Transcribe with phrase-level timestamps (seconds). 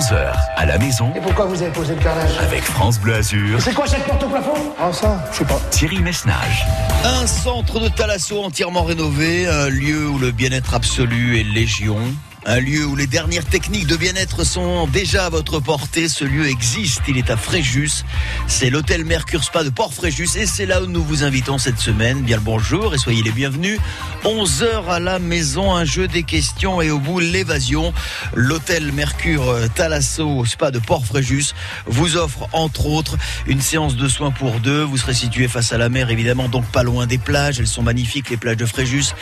[0.00, 3.60] 11h à la maison Et pourquoi vous avez posé le carrelage avec France Bleu Azur,
[3.60, 5.60] C'est quoi cette porte au plafond Ah ça, je sais pas.
[5.70, 6.64] Thierry Messnage.
[7.04, 11.98] Un centre de thalasso entièrement rénové, un lieu où le bien-être absolu est légion.
[12.46, 16.08] Un lieu où les dernières techniques de bien-être sont déjà à votre portée.
[16.08, 18.04] Ce lieu existe, il est à Fréjus.
[18.46, 22.22] C'est l'hôtel Mercure Spa de Port-Fréjus et c'est là où nous vous invitons cette semaine.
[22.22, 23.78] Bien le bonjour et soyez les bienvenus.
[24.24, 27.92] 11 heures à la maison, un jeu des questions et au bout l'évasion.
[28.34, 31.52] L'hôtel Mercure Thalasso Spa de Port-Fréjus
[31.86, 34.82] vous offre entre autres une séance de soins pour deux.
[34.82, 37.60] Vous serez situé face à la mer évidemment, donc pas loin des plages.
[37.60, 39.14] Elles sont magnifiques les plages de Fréjus,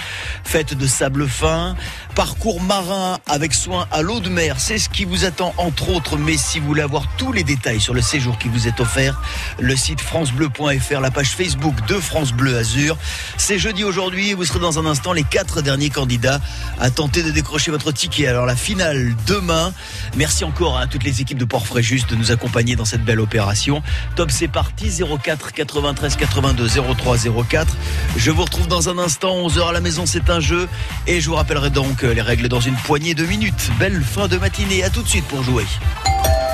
[0.45, 1.75] faites de sable fin,
[2.15, 4.57] parcours marin avec soin à l'eau de mer.
[4.59, 6.17] C'est ce qui vous attend entre autres.
[6.17, 9.21] Mais si vous voulez avoir tous les détails sur le séjour qui vous est offert,
[9.59, 12.97] le site francebleu.fr, la page Facebook de France Bleu Azur.
[13.37, 16.41] C'est jeudi aujourd'hui vous serez dans un instant les quatre derniers candidats
[16.79, 18.27] à tenter de décrocher votre ticket.
[18.27, 19.73] Alors la finale demain.
[20.17, 23.83] Merci encore à toutes les équipes de Port-Fréjus de nous accompagner dans cette belle opération.
[24.17, 24.91] Top, c'est parti
[25.23, 27.17] 04 93 82 03
[27.49, 27.77] 04.
[28.17, 30.69] Je vous retrouve dans un instant 11h à la maison, c'est un jeu
[31.07, 33.71] et je vous rappellerai donc les règles dans une poignée de minutes.
[33.79, 35.65] Belle fin de matinée, à tout de suite pour jouer.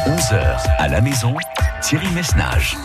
[0.06, 1.34] 11h à la maison,
[1.80, 2.76] Thierry Messnage.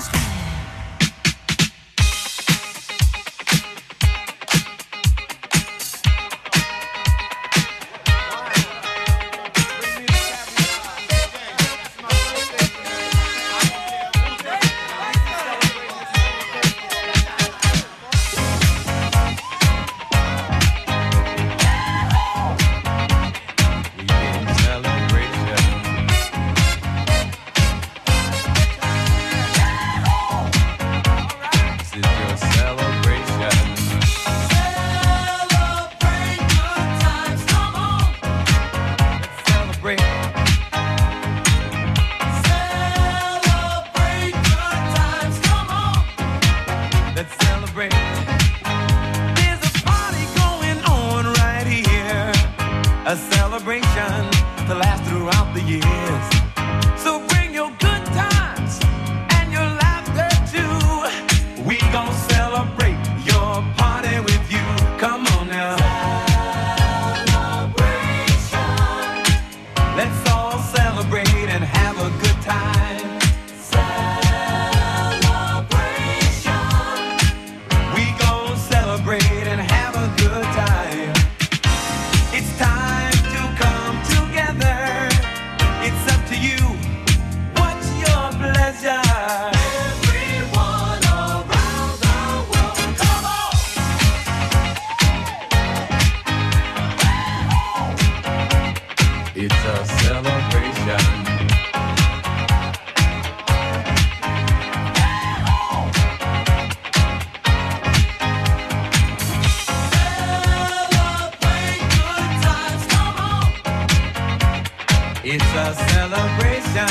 [115.32, 116.90] It's a celebration.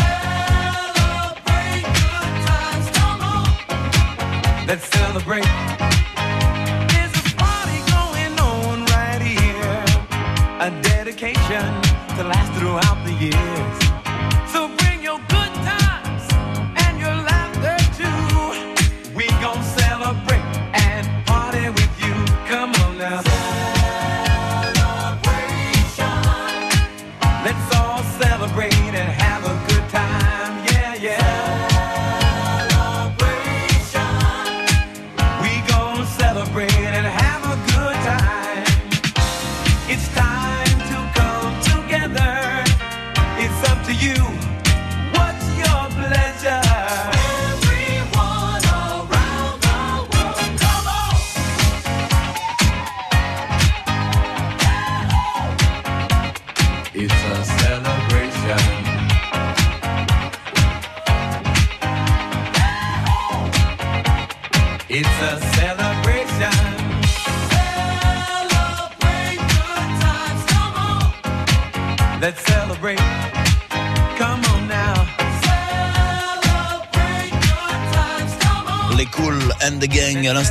[0.00, 4.66] Celebrate good times, come on.
[4.66, 5.44] Let's celebrate.
[6.92, 9.84] There's a party going on right here.
[10.60, 11.66] A dedication
[12.16, 13.85] to last throughout the years.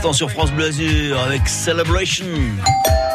[0.06, 2.26] L'instant sur France Bleu Azur avec Celebration.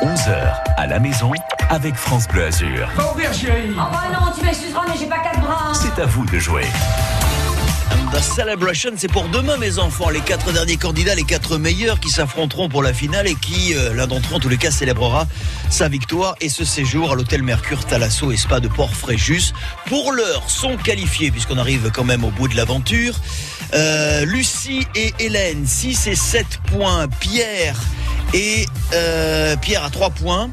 [0.02, 1.30] 11h à la maison
[1.68, 2.88] avec France Bleu Azur.
[2.96, 5.72] Va ouvrir, chérie Oh bah non, tu m'excuseras, mais j'ai pas quatre bras.
[5.72, 6.64] C'est à vous de jouer.
[8.12, 10.10] The Celebration, c'est pour demain, mes enfants.
[10.10, 13.94] Les quatre derniers candidats, les quatre meilleurs qui s'affronteront pour la finale et qui, euh,
[13.94, 15.28] l'un d'entre eux, en tous les cas, célébrera
[15.70, 19.52] sa victoire et ce séjour à l'hôtel Mercure Thalasso et Spa de Port-Fréjus.
[19.86, 23.14] Pour l'heure, sont qualifiés, puisqu'on arrive quand même au bout de l'aventure.
[23.74, 27.06] Euh, Lucie et Hélène, 6 et 7 points.
[27.20, 27.76] Pierre
[28.34, 30.50] et euh, Pierre à 3 points.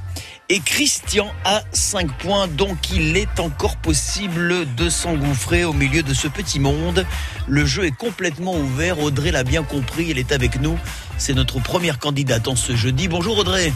[0.49, 6.13] Et Christian a 5 points, donc il est encore possible de s'engouffrer au milieu de
[6.13, 7.05] ce petit monde.
[7.47, 10.79] Le jeu est complètement ouvert, Audrey l'a bien compris, elle est avec nous.
[11.17, 13.09] C'est notre première candidate en ce jeudi.
[13.09, 13.73] Bonjour Audrey,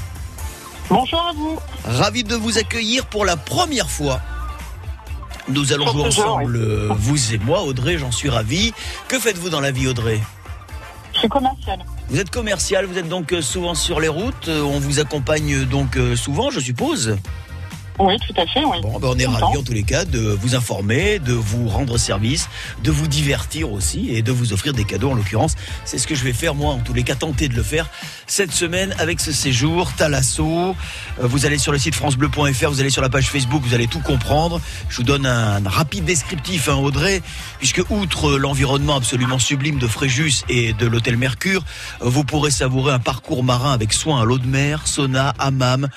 [0.90, 1.60] Bonjour à vous.
[1.84, 4.22] ravi de vous accueillir pour la première fois.
[5.50, 8.72] Nous allons jouer ensemble, vous et moi, Audrey, j'en suis ravi.
[9.10, 10.22] Que faites-vous dans la vie Audrey?
[12.10, 15.66] Vous êtes commercial, vous êtes donc euh, souvent sur les routes, euh, on vous accompagne
[15.66, 17.18] donc euh, souvent, je suppose?
[18.02, 18.78] Oui, tout à fait, oui.
[18.82, 21.98] Bon, ben on est ravis en tous les cas de vous informer, de vous rendre
[22.00, 22.50] service,
[22.84, 25.54] de vous divertir aussi et de vous offrir des cadeaux en l'occurrence.
[25.86, 27.90] C'est ce que je vais faire moi en tous les cas, tenter de le faire
[28.26, 30.76] cette semaine avec ce séjour Thalasso.
[31.20, 33.88] Euh, Vous allez sur le site francebleu.fr, vous allez sur la page Facebook, vous allez
[33.88, 34.60] tout comprendre.
[34.90, 37.22] Je vous donne un rapide descriptif, hein, Audrey,
[37.60, 41.64] puisque outre l'environnement absolument sublime de Fréjus et de l'hôtel Mercure,
[42.02, 45.88] euh, vous pourrez savourer un parcours marin avec soin à l'eau de mer, sauna, hammam,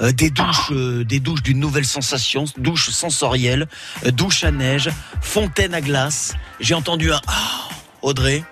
[0.00, 3.66] euh, des douches, euh, des douches nouvelle sensation, douche sensorielle,
[4.04, 4.90] euh, douche à neige,
[5.20, 6.34] fontaine à glace.
[6.60, 7.68] J'ai entendu un ah,
[8.02, 8.44] Audrey.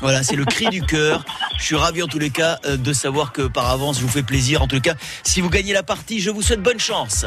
[0.00, 1.24] Voilà, c'est le cri du cœur.
[1.58, 4.08] Je suis ravi en tous les cas euh, de savoir que par avance, je vous
[4.08, 4.62] fais plaisir.
[4.62, 7.26] En tous les cas, si vous gagnez la partie, je vous souhaite bonne chance.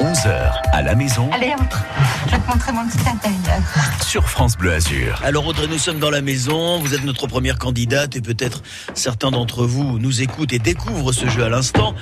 [0.00, 1.84] 11h à la maison Allez, entre.
[2.26, 3.62] Je vais te montrer mon petit intérieur.
[4.02, 5.20] sur France Bleu Azur.
[5.24, 8.62] Alors Audrey, nous sommes dans la maison, vous êtes notre première candidate et peut-être
[8.94, 11.94] certains d'entre vous nous écoutent et découvrent ce jeu à l'instant.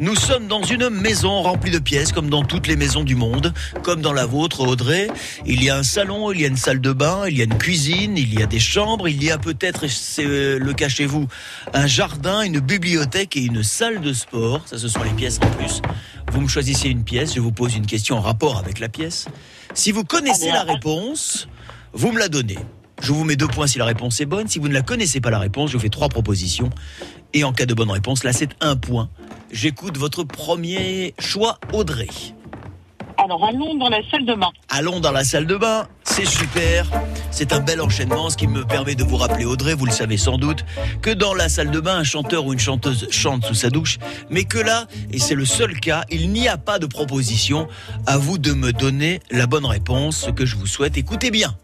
[0.00, 3.52] Nous sommes dans une maison remplie de pièces comme dans toutes les maisons du monde,
[3.82, 5.08] comme dans la vôtre Audrey.
[5.46, 7.44] Il y a un salon, il y a une salle de bain, il y a
[7.44, 10.72] une cuisine, il y a des chambres, il y a peut-être, et c'est euh, le
[10.72, 11.28] cas chez vous,
[11.72, 14.62] un jardin, une bibliothèque et une salle de sport.
[14.66, 15.80] Ça ce sont les pièces en plus.
[16.34, 19.28] Vous me choisissez une pièce, je vous pose une question en rapport avec la pièce.
[19.72, 21.46] Si vous connaissez la réponse,
[21.92, 22.58] vous me la donnez.
[23.00, 24.48] Je vous mets deux points si la réponse est bonne.
[24.48, 26.70] Si vous ne la connaissez pas la réponse, je vous fais trois propositions.
[27.34, 29.10] Et en cas de bonne réponse, là c'est un point.
[29.52, 32.08] J'écoute votre premier choix, Audrey.
[33.24, 34.50] Alors, allons dans la salle de bain.
[34.68, 36.86] Allons dans la salle de bain, c'est super.
[37.30, 40.18] C'est un bel enchaînement, ce qui me permet de vous rappeler, Audrey, vous le savez
[40.18, 40.62] sans doute,
[41.00, 43.96] que dans la salle de bain, un chanteur ou une chanteuse chante sous sa douche,
[44.28, 47.66] mais que là, et c'est le seul cas, il n'y a pas de proposition.
[48.06, 50.98] À vous de me donner la bonne réponse, ce que je vous souhaite.
[50.98, 51.56] Écoutez bien.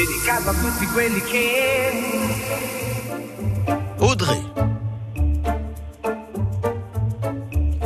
[0.00, 1.90] Dedicato a tutti quelli che
[3.98, 4.42] Audrey.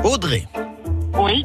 [0.05, 0.47] Audrey,
[1.15, 1.45] Oui.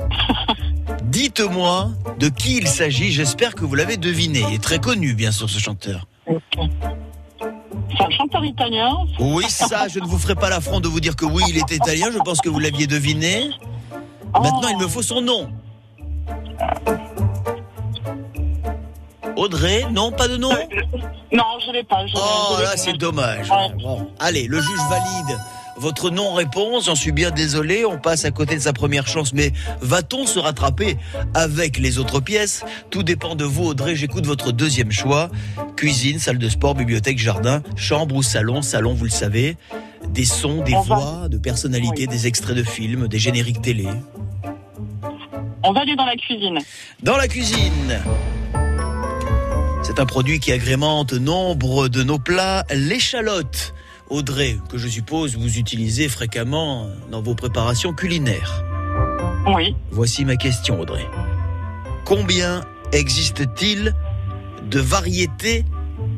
[1.06, 1.90] dites-moi
[2.20, 3.12] de qui il s'agit.
[3.12, 4.44] J'espère que vous l'avez deviné.
[4.48, 6.06] Il est très connu, bien sûr, ce chanteur.
[6.28, 8.96] C'est un chanteur italien.
[9.20, 11.72] Oui, ça, je ne vous ferai pas l'affront de vous dire que oui, il est
[11.72, 12.12] italien.
[12.14, 13.50] Je pense que vous l'aviez deviné.
[14.34, 15.50] Maintenant, il me faut son nom.
[19.40, 20.50] Audrey, non, pas de nom
[21.32, 22.06] Non, je l'ai pas.
[22.08, 23.50] Je, Oh je là, c'est dommage.
[23.50, 23.70] Ouais.
[23.82, 25.40] Bon, allez, le juge valide
[25.78, 26.88] votre non-réponse.
[26.88, 27.86] J'en suis bien désolé.
[27.86, 29.32] On passe à côté de sa première chance.
[29.32, 30.98] Mais va-t-on se rattraper
[31.34, 32.66] avec les autres pièces?
[32.90, 33.96] Tout dépend de vous, Audrey.
[33.96, 35.30] J'écoute votre deuxième choix.
[35.78, 38.62] Cuisine, salle de sport, bibliothèque, jardin, chambre ou salon.
[38.62, 39.56] Salon, vous le savez.
[40.10, 42.08] Des sons, des On va- voix, de personnalités, Oui.
[42.08, 43.88] des extraits de films, des génériques télé.
[45.64, 46.60] On va aller dans la cuisine.
[47.04, 48.02] Dans la cuisine.
[49.90, 53.74] C'est un produit qui agrémente nombre de nos plats, l'échalote.
[54.12, 58.64] Audrey, que je suppose vous utilisez fréquemment dans vos préparations culinaires.
[59.48, 59.76] Oui.
[59.90, 61.08] Voici ma question, Audrey.
[62.06, 63.96] Combien existe-t-il
[64.70, 65.66] de variétés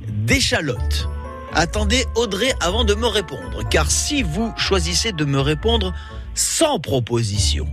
[0.09, 1.07] d'échalotes?
[1.53, 5.93] Attendez, Audrey, avant de me répondre, car si vous choisissez de me répondre
[6.35, 7.67] sans proposition,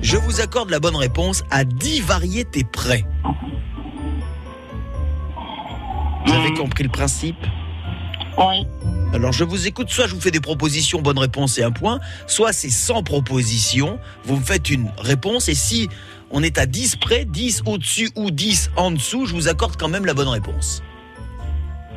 [0.00, 3.04] je vous accorde la bonne réponse à 10 variétés près.
[6.26, 7.36] Vous avez compris le principe?
[8.38, 8.66] Oui.
[9.12, 12.00] alors je vous écoute, soit je vous fais des propositions, bonne réponse et un point,
[12.26, 15.88] soit c'est sans proposition, vous me faites une réponse et si
[16.30, 19.88] on est à 10 près, 10 au-dessus ou 10 en dessous, je vous accorde quand
[19.88, 20.82] même la bonne réponse.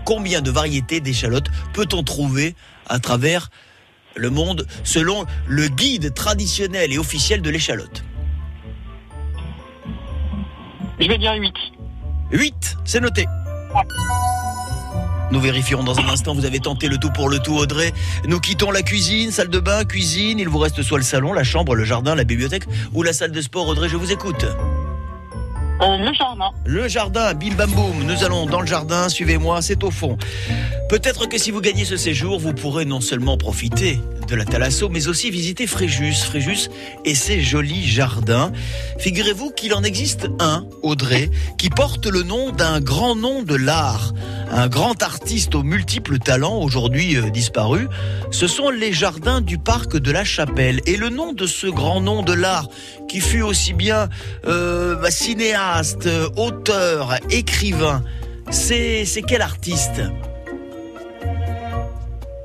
[0.06, 2.56] Combien de variétés d'échalotes peut-on trouver
[2.88, 3.50] à travers
[4.16, 8.04] le monde selon le guide traditionnel et officiel de l'échalote?
[11.00, 11.54] Je vais dire 8.
[12.32, 13.26] 8, c'est noté.
[15.32, 16.36] Nous vérifierons dans un instant.
[16.36, 17.92] Vous avez tenté le tout pour le tout, Audrey.
[18.28, 20.38] Nous quittons la cuisine, salle de bain, cuisine.
[20.38, 23.32] Il vous reste soit le salon, la chambre, le jardin, la bibliothèque ou la salle
[23.32, 23.68] de sport.
[23.68, 24.46] Audrey, je vous écoute.
[25.82, 26.52] Euh, le jardin.
[26.66, 28.04] Le jardin, bim bam boum.
[28.04, 29.10] Nous allons dans le jardin.
[29.10, 30.18] Suivez-moi, c'est au fond.
[30.90, 34.90] Peut-être que si vous gagnez ce séjour, vous pourrez non seulement profiter de la Thalasso,
[34.90, 36.24] mais aussi visiter Fréjus.
[36.24, 36.70] Fréjus
[37.06, 38.52] et ses jolis jardins.
[39.00, 44.14] Figurez-vous qu'il en existe un, Audrey, qui porte le nom d'un grand nom de l'art.
[44.52, 47.88] Un grand artiste aux multiples talents, aujourd'hui euh, disparu.
[48.32, 50.80] Ce sont les jardins du parc de la Chapelle.
[50.86, 52.68] Et le nom de ce grand nom de l'art,
[53.10, 54.10] qui fut aussi bien
[54.46, 55.12] euh, bah,
[55.64, 58.04] cinéaste, euh, auteur, écrivain,
[58.50, 60.02] c'est c'est quel artiste?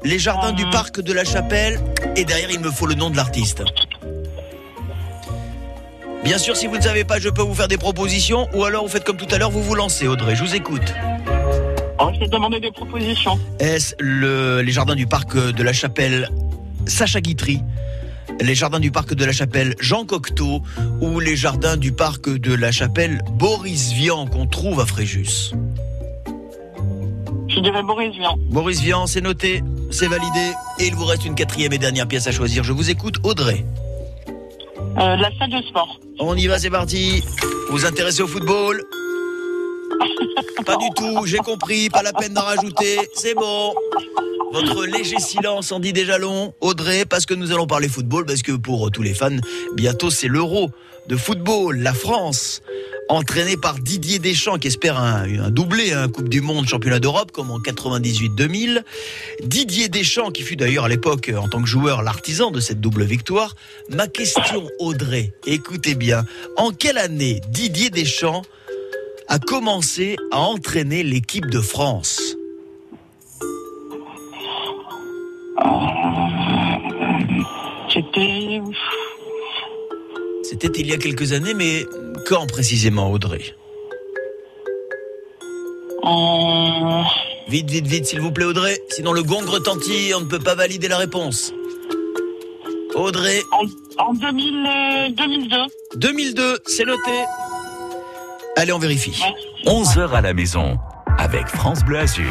[0.04, 1.80] Les jardins du parc de la Chapelle,
[2.16, 3.62] et derrière il me faut le nom de l'artiste.
[6.24, 8.84] Bien sûr, si vous ne savez pas, je peux vous faire des propositions, ou alors
[8.84, 10.36] vous faites comme tout à l'heure, vous vous lancez, Audrey.
[10.36, 10.94] Je vous écoute.
[12.00, 13.38] Oh, je des propositions.
[13.58, 16.28] Est-ce le, les jardins du parc de la Chapelle
[16.86, 17.62] Sacha Guitry?
[18.40, 20.62] Les jardins du parc de la Chapelle Jean Cocteau
[21.00, 25.52] ou les jardins du parc de la Chapelle Boris Vian qu'on trouve à Fréjus
[27.48, 28.36] Je dirais Boris Vian.
[28.50, 32.26] Boris Vian, c'est noté, c'est validé et il vous reste une quatrième et dernière pièce
[32.26, 32.64] à choisir.
[32.64, 33.64] Je vous écoute, Audrey.
[34.98, 36.00] Euh, la salle de sport.
[36.18, 37.22] On y va, c'est parti.
[37.68, 38.82] Vous vous intéressez au football?
[40.66, 43.72] Pas du tout, j'ai compris, pas la peine d'en rajouter, c'est bon.
[44.52, 48.42] Votre léger silence en dit déjà long, Audrey, parce que nous allons parler football, parce
[48.42, 49.36] que pour tous les fans,
[49.74, 50.70] bientôt c'est l'Euro
[51.08, 52.62] de football, la France,
[53.08, 57.32] entraînée par Didier Deschamps, qui espère un, un doublé, un Coupe du Monde, Championnat d'Europe,
[57.32, 58.82] comme en 98-2000.
[59.44, 63.04] Didier Deschamps, qui fut d'ailleurs à l'époque, en tant que joueur, l'artisan de cette double
[63.04, 63.54] victoire.
[63.90, 66.24] Ma question, Audrey, écoutez bien,
[66.56, 68.42] en quelle année Didier Deschamps
[69.28, 72.37] a commencé à entraîner l'équipe de France?
[77.92, 78.60] C'était.
[80.42, 81.84] C'était il y a quelques années, mais
[82.26, 83.42] quand précisément, Audrey
[86.02, 87.04] En.
[87.48, 88.78] Vite, vite, vite, s'il vous plaît, Audrey.
[88.90, 91.52] Sinon, le gong retentit, on ne peut pas valider la réponse.
[92.94, 93.64] Audrey, En,
[94.10, 95.56] en 2000, euh, 2002.
[95.96, 97.10] 2002, c'est noté.
[98.56, 99.18] Allez, on vérifie.
[99.64, 99.72] Ouais.
[99.72, 100.78] 11h à la maison
[101.18, 102.24] avec France Bleu Azur.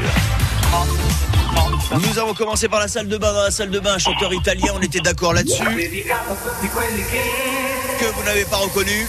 [1.92, 3.32] Nous avons commencé par la salle de bain.
[3.32, 5.64] Dans la salle de bain, un chanteur italien, on était d'accord là-dessus.
[8.00, 9.08] Que vous n'avez pas reconnu.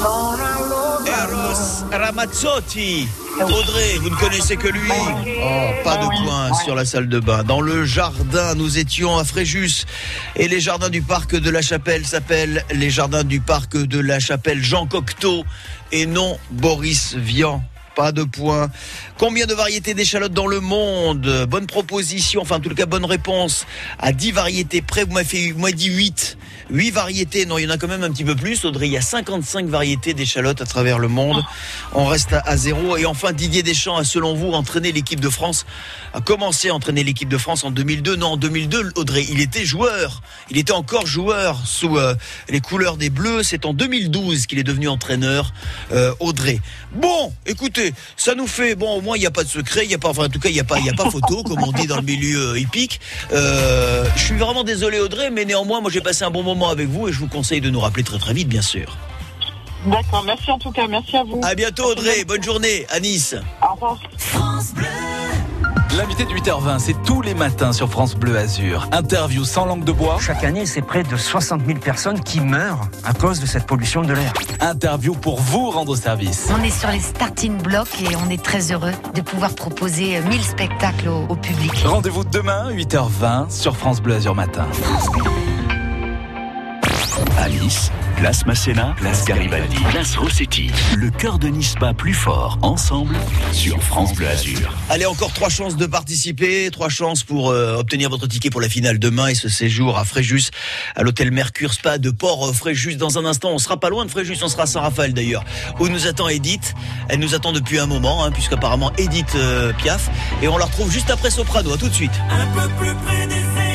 [0.00, 3.06] Eros Ramazzotti.
[3.42, 4.90] Audrey, vous ne connaissez que lui.
[4.90, 7.42] Oh, pas de points sur la salle de bain.
[7.44, 9.84] Dans le jardin, nous étions à Fréjus.
[10.36, 14.20] Et les jardins du parc de la Chapelle s'appellent les jardins du parc de la
[14.20, 15.44] Chapelle Jean Cocteau
[15.92, 17.62] et non Boris Vian.
[17.96, 18.70] Pas de points.
[19.18, 21.46] Combien de variétés d'échalotes dans le monde?
[21.48, 23.66] Bonne proposition, enfin en tout cas bonne réponse.
[23.98, 26.38] À 10 variétés près, vous m'avez dit 8.
[26.72, 28.64] 8 variétés, non, il y en a quand même un petit peu plus.
[28.64, 31.42] Audrey, il y a 55 variétés d'échalotes à travers le monde.
[31.94, 32.96] On reste à, zéro.
[32.96, 35.66] Et enfin, Didier Deschamps a, selon vous, entraîné l'équipe de France,
[36.14, 38.16] a commencé à entraîner l'équipe de France en 2002.
[38.16, 40.22] Non, en 2002, Audrey, il était joueur.
[40.50, 42.14] Il était encore joueur sous euh,
[42.48, 43.42] les couleurs des Bleus.
[43.42, 45.52] C'est en 2012 qu'il est devenu entraîneur,
[45.92, 46.60] euh, Audrey.
[46.94, 49.84] Bon, écoutez, ça nous fait, bon, au moins, il n'y a pas de secret.
[49.84, 51.10] Il y a pas, enfin, en tout cas, il n'y a pas, il a pas
[51.10, 53.00] photo, comme on dit dans le milieu euh, hippique.
[53.30, 57.08] Je suis vraiment désolé, Audrey, mais néanmoins, moi, j'ai passé un bon moment avec vous
[57.08, 58.96] et je vous conseille de nous rappeler très très vite, bien sûr.
[59.86, 61.40] D'accord, merci en tout cas, merci à vous.
[61.42, 62.24] À bientôt, Audrey.
[62.26, 63.34] Bonne journée à Nice.
[63.62, 63.98] Au revoir.
[65.96, 68.88] L'invité de 8h20, c'est tous les matins sur France Bleu Azur.
[68.92, 72.88] Interview sans langue de bois, Chaque année, c'est près de 60 000 personnes qui meurent
[73.04, 74.32] à cause de cette pollution de l'air.
[74.60, 76.46] interview pour vous rendre service.
[76.56, 80.22] On est sur les starting blocks et on est très heureux de pouvoir proposer euh,
[80.28, 81.72] 1000 spectacles au, au public.
[81.84, 84.66] Rendez-vous demain, 8h20, sur France Bleu Azur Matin.
[87.70, 90.70] Nice, place Masséna, place Garibaldi, place Rossetti.
[90.96, 93.14] Le cœur de Nice bat plus fort ensemble
[93.52, 94.72] sur France Bleu Azur.
[94.88, 98.68] Allez, encore trois chances de participer, trois chances pour euh, obtenir votre ticket pour la
[98.68, 100.50] finale demain et ce séjour à Fréjus,
[100.96, 102.96] à l'hôtel Mercure Spa de Port euh, Fréjus.
[102.96, 105.44] Dans un instant, on sera pas loin de Fréjus, on sera à Saint-Raphaël d'ailleurs,
[105.78, 106.74] où nous attend Edith.
[107.08, 110.08] Elle nous attend depuis un moment, hein, puisqu'apparemment Edith euh, Piaf,
[110.42, 111.74] et on la retrouve juste après Soprano.
[111.74, 112.12] À tout de suite.
[112.30, 113.69] Un peu plus près des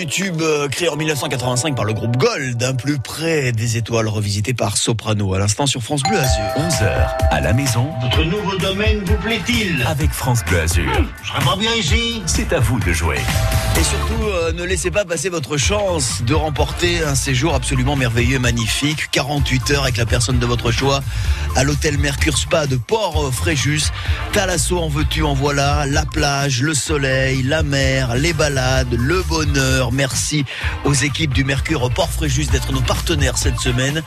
[0.00, 4.08] du tube euh, créé en 1985 par le groupe Gold, un plus près des étoiles
[4.08, 6.42] revisité par Soprano à l'instant sur France Bleu Azur.
[6.56, 9.84] 11h à la maison Votre nouveau domaine vous plaît-il?
[9.86, 10.90] Avec France Bleu Azur.
[11.22, 13.18] Je serais pas bien ici C'est à vous de jouer.
[13.78, 18.38] Et surtout, euh, ne laissez pas passer votre chance de remporter un séjour absolument merveilleux,
[18.38, 19.10] magnifique.
[19.10, 21.02] 48 heures avec la personne de votre choix
[21.56, 23.90] à l'hôtel Mercure Spa de Port-Fréjus.
[24.32, 25.84] Talasso en veux-tu, en voilà.
[25.86, 29.89] La plage, le soleil, la mer, les balades, le bonheur.
[29.92, 30.44] Merci
[30.84, 34.02] aux équipes du Mercure Port-Fréjus d'être nos partenaires cette semaine.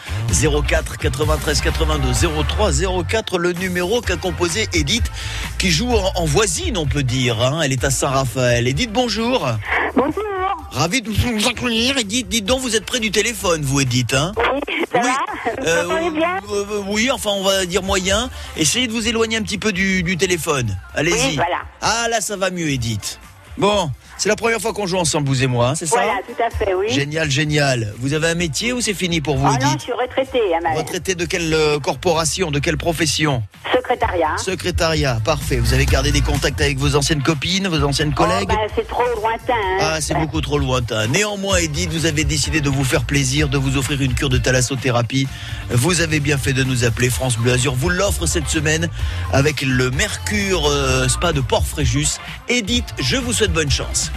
[0.68, 2.12] 04 93 82
[2.48, 2.72] 03
[3.08, 5.12] 04, le numéro qu'a composé Edith,
[5.58, 7.42] qui joue en, voisine, on peut dire.
[7.42, 7.62] hein.
[7.64, 8.68] Elle est à Saint-Raphaël.
[8.68, 9.48] Edith, bonjour.
[9.96, 10.24] Bonjour.
[10.72, 11.98] Ravi de vous accueillir.
[11.98, 14.14] Edith, dites donc, vous êtes près du téléphone, vous, Edith.
[14.14, 14.60] Hein Oui,
[14.92, 15.08] ça Oui.
[15.08, 16.38] va Euh, bien?
[16.52, 18.30] euh, euh, oui, enfin, on va dire moyen.
[18.58, 20.76] Essayez de vous éloigner un petit peu du, du téléphone.
[20.96, 21.30] Allez-y.
[21.30, 21.62] Oui, voilà.
[21.82, 23.20] Ah, là, ça va mieux, Edith.
[23.58, 26.20] Bon, c'est la première fois qu'on joue ensemble, vous et moi, hein, c'est ça Voilà,
[26.28, 26.90] tout à fait, oui.
[26.90, 27.94] Génial, génial.
[28.00, 30.60] Vous avez un métier ou c'est fini pour vous, Ah non, je suis retraitée, hein,
[30.64, 34.38] ma Retraité de quelle euh, corporation, de quelle profession secrétariat.
[34.38, 35.58] Secrétariat, parfait.
[35.58, 38.88] Vous avez gardé des contacts avec vos anciennes copines, vos anciennes collègues Oh, ben, c'est
[38.88, 39.54] trop lointain.
[39.54, 39.78] hein.
[39.82, 41.08] Ah, c'est beaucoup trop lointain.
[41.08, 44.38] Néanmoins, Edith, vous avez décidé de vous faire plaisir, de vous offrir une cure de
[44.38, 45.28] thalassothérapie.
[45.70, 47.10] Vous avez bien fait de nous appeler.
[47.10, 48.88] France Bleu Azur vous l'offre cette semaine
[49.34, 52.20] avec le Mercure euh, Spa de Port-Fréjus.
[52.48, 54.12] Edith, je vous souhaite bonne chance.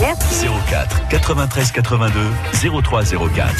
[0.00, 0.46] Merci.
[0.70, 2.20] 04 93 82
[2.82, 3.54] 03 04.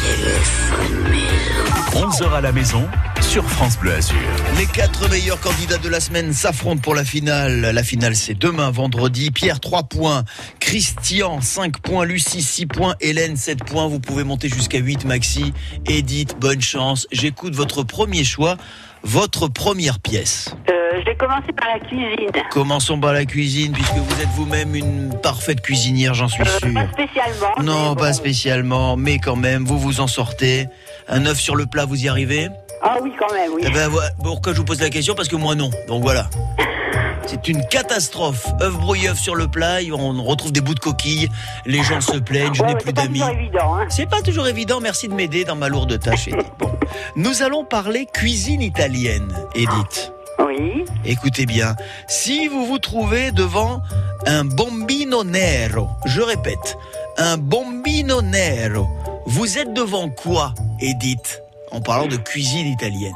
[1.92, 2.88] 11h à la maison
[3.20, 4.16] sur France Bleu Azur.
[4.56, 7.60] Les quatre meilleurs candidats de la semaine s'affrontent pour la finale.
[7.60, 9.30] La finale, c'est demain, vendredi.
[9.30, 10.24] Pierre, 3 points.
[10.60, 12.04] Christian, 5 points.
[12.06, 12.94] Lucie, 6 points.
[13.00, 13.86] Hélène, 7 points.
[13.86, 15.52] Vous pouvez monter jusqu'à 8, Maxi.
[15.86, 17.06] Edith, bonne chance.
[17.12, 18.56] J'écoute votre premier choix,
[19.02, 20.54] votre première pièce.
[20.70, 22.30] Euh, je vais commencer par la cuisine.
[22.50, 26.74] Commençons par la cuisine, puisque vous êtes vous-même une parfaite cuisinière, j'en suis Euh, sûr.
[26.74, 27.62] pas spécialement.
[27.62, 28.12] Non, pas bon.
[28.12, 30.66] spécialement, mais quand même, vous vous en sortez.
[31.08, 32.48] Un œuf sur le plat, vous y arrivez
[32.82, 33.62] Ah oui, quand même, oui.
[33.66, 33.90] Eh ben,
[34.22, 35.70] pourquoi je vous pose la question Parce que moi non.
[35.88, 36.28] Donc voilà.
[37.26, 38.46] C'est une catastrophe.
[38.60, 41.28] œuf brouillé, œuf sur le plat, on retrouve des bouts de coquilles.
[41.66, 43.20] Les gens se plaignent, je Ouais, n'ai plus c'est pas d'amis.
[43.20, 43.74] toujours évident.
[43.76, 43.86] Hein.
[43.88, 46.50] C'est pas toujours évident, merci de m'aider dans ma lourde tâche, Edith.
[46.58, 46.70] Bon.
[47.16, 50.12] Nous allons parler cuisine italienne, Edith.
[50.46, 50.84] Oui.
[51.04, 51.76] Écoutez bien,
[52.08, 53.80] si vous vous trouvez devant
[54.26, 56.76] un bombino nero, je répète,
[57.18, 58.88] un bombino nero,
[59.26, 63.12] vous êtes devant quoi, Edith, en parlant de cuisine italienne?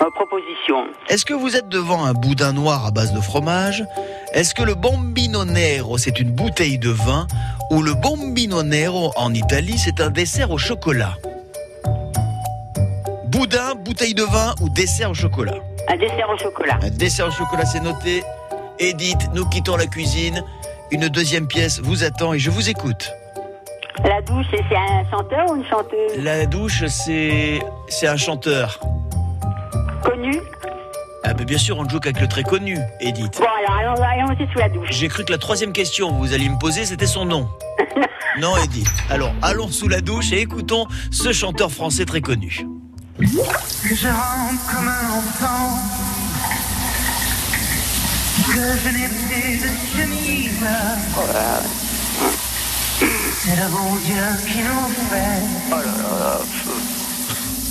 [0.00, 0.86] Euh, proposition.
[1.08, 3.84] Est-ce que vous êtes devant un boudin noir à base de fromage?
[4.32, 7.26] Est-ce que le bombino nero, c'est une bouteille de vin?
[7.70, 11.14] Ou le bombino nero, en Italie, c'est un dessert au chocolat?
[13.26, 15.56] Boudin, bouteille de vin ou dessert au chocolat?
[15.92, 16.78] Un dessert au chocolat.
[16.82, 18.22] un dessert au chocolat, c'est noté.
[18.78, 20.42] Edith, nous quittons la cuisine.
[20.92, 23.10] Une deuxième pièce vous attend et je vous écoute.
[24.04, 26.16] La douche, c'est un chanteur ou une chanteuse?
[26.18, 28.78] La douche, c'est c'est un chanteur.
[30.02, 30.40] Connu?
[31.24, 33.38] Ah ben bien sûr, on ne joue qu'avec le très connu, Edith.
[33.38, 34.88] Bon, alors allons, allons aussi sous la douche.
[34.90, 37.48] J'ai cru que la troisième question que vous alliez me poser, c'était son nom.
[38.38, 38.88] Non, Edith.
[39.10, 42.64] Alors, allons sous la douche et écoutons ce chanteur français très connu.
[43.18, 45.78] Que je rentre comme un enfant
[48.46, 50.64] Que je n'ai plus de chemise
[53.44, 55.42] C'est le bon Dieu qui nous fait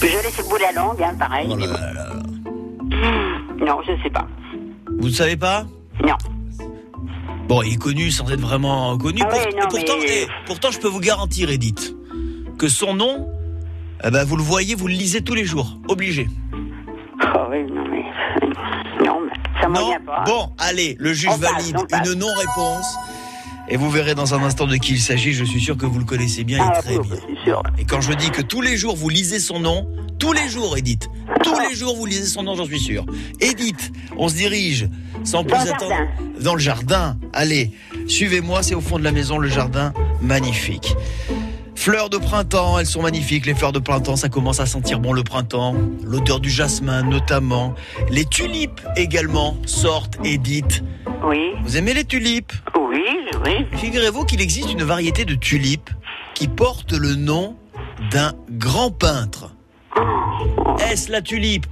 [0.02, 1.48] Je laisse le bout de la langue, hein, pareil.
[1.52, 2.06] Oh là là là.
[3.66, 4.28] Non, je sais pas.
[5.00, 5.66] Vous ne savez pas?
[6.06, 6.16] Non.
[7.48, 9.22] Bon, il est connu sans être vraiment connu.
[9.24, 11.96] Ah Pour- ouais, non, pourtant, mais- pourtant, je peux vous garantir, Edith,
[12.58, 13.28] que son nom,
[14.04, 15.78] eh ben, vous le voyez, vous le lisez tous les jours.
[15.88, 16.28] Obligé.
[17.36, 19.06] Oh oui, non, mais.
[19.06, 19.32] Non, mais
[19.62, 20.24] ça m'en Non vient pas.
[20.26, 22.08] Bon, allez, le juge On valide passe.
[22.10, 22.96] une non-réponse.
[23.72, 25.32] Et vous verrez dans un instant de qui il s'agit.
[25.34, 27.44] Je suis sûr que vous le connaissez bien Ah, et très oui, bien.
[27.44, 27.62] sûr.
[27.78, 30.76] Et quand je dis que tous les jours vous lisez son nom, tous les jours,
[30.76, 31.08] Edith,
[31.44, 33.06] tous les jours vous lisez son nom, j'en suis sûr.
[33.40, 34.90] Edith, on se dirige
[35.24, 36.08] sans plus Dans attendre jardin.
[36.42, 37.18] dans le jardin.
[37.32, 37.72] Allez,
[38.08, 40.96] suivez-moi, c'est au fond de la maison, le jardin magnifique.
[41.80, 43.46] Fleurs de printemps, elles sont magnifiques.
[43.46, 45.76] Les fleurs de printemps, ça commence à sentir bon le printemps.
[46.04, 47.74] L'odeur du jasmin notamment.
[48.10, 50.84] Les tulipes également sortent, Edith.
[51.24, 52.52] Oui, Vous aimez les tulipes?
[52.78, 53.06] Oui,
[53.46, 53.66] oui.
[53.78, 55.90] Figurez-vous qu'il existe une variété de tulipes
[56.34, 57.56] qui porte le nom
[58.12, 59.56] d'un grand peintre.
[60.92, 61.66] Est-ce la tulipe?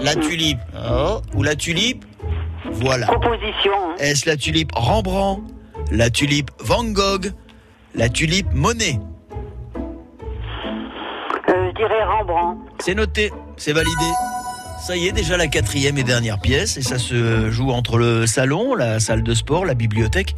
[0.00, 0.58] La tulipe
[0.90, 2.04] oh, Ou la tulipe?
[2.72, 3.06] Voilà.
[3.06, 3.94] Proposition.
[4.00, 5.40] Est-ce la tulipe Rembrandt?
[5.92, 7.32] La tulipe Van Gogh?
[7.94, 8.98] La tulipe Monet
[11.48, 12.58] Euh, je dirais Rembrandt.
[12.80, 13.90] C'est noté, c'est validé.
[14.86, 18.26] Ça y est, déjà la quatrième et dernière pièce, et ça se joue entre le
[18.26, 20.34] salon, la salle de sport, la bibliothèque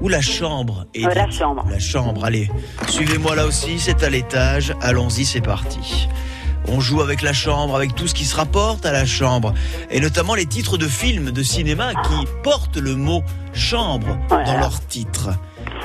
[0.00, 0.86] ou la chambre.
[0.96, 1.64] Euh, la chambre.
[1.70, 2.50] La chambre, allez.
[2.88, 4.74] Suivez-moi là aussi, c'est à l'étage.
[4.82, 6.08] Allons-y, c'est parti.
[6.68, 9.54] On joue avec la chambre, avec tout ce qui se rapporte à la chambre,
[9.90, 13.22] et notamment les titres de films de cinéma qui portent le mot
[13.54, 14.44] chambre Voilà.
[14.44, 15.30] dans leur titre.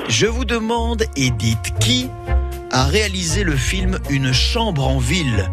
[0.08, 2.08] Je vous demande, Edith, qui
[2.70, 5.50] a réalisé le film Une chambre en ville?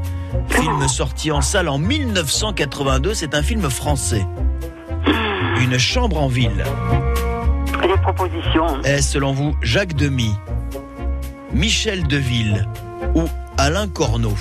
[0.49, 4.25] Film sorti en salle en 1982, c'est un film français.
[5.59, 6.63] Une chambre en ville.
[7.81, 8.81] Les propositions?
[8.83, 10.33] Est-ce selon vous Jacques Demy,
[11.51, 12.67] Michel Deville
[13.15, 13.23] ou
[13.57, 14.35] Alain Corneau?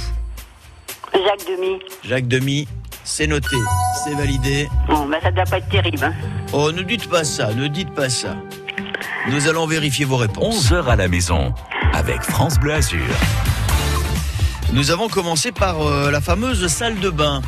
[1.12, 1.78] Jacques Demy.
[2.04, 2.68] Jacques Demy,
[3.04, 3.56] c'est noté,
[4.04, 4.68] c'est validé.
[4.88, 6.04] Bon, ben ça doit pas être terrible.
[6.04, 6.12] Hein.
[6.52, 8.36] Oh, ne dites pas ça, ne dites pas ça.
[9.30, 10.70] Nous allons vérifier vos réponses.
[10.70, 11.54] 11h à la maison
[11.92, 13.00] avec France Bleu Azur.
[14.72, 17.42] Nous avons commencé par euh, la fameuse salle de bain.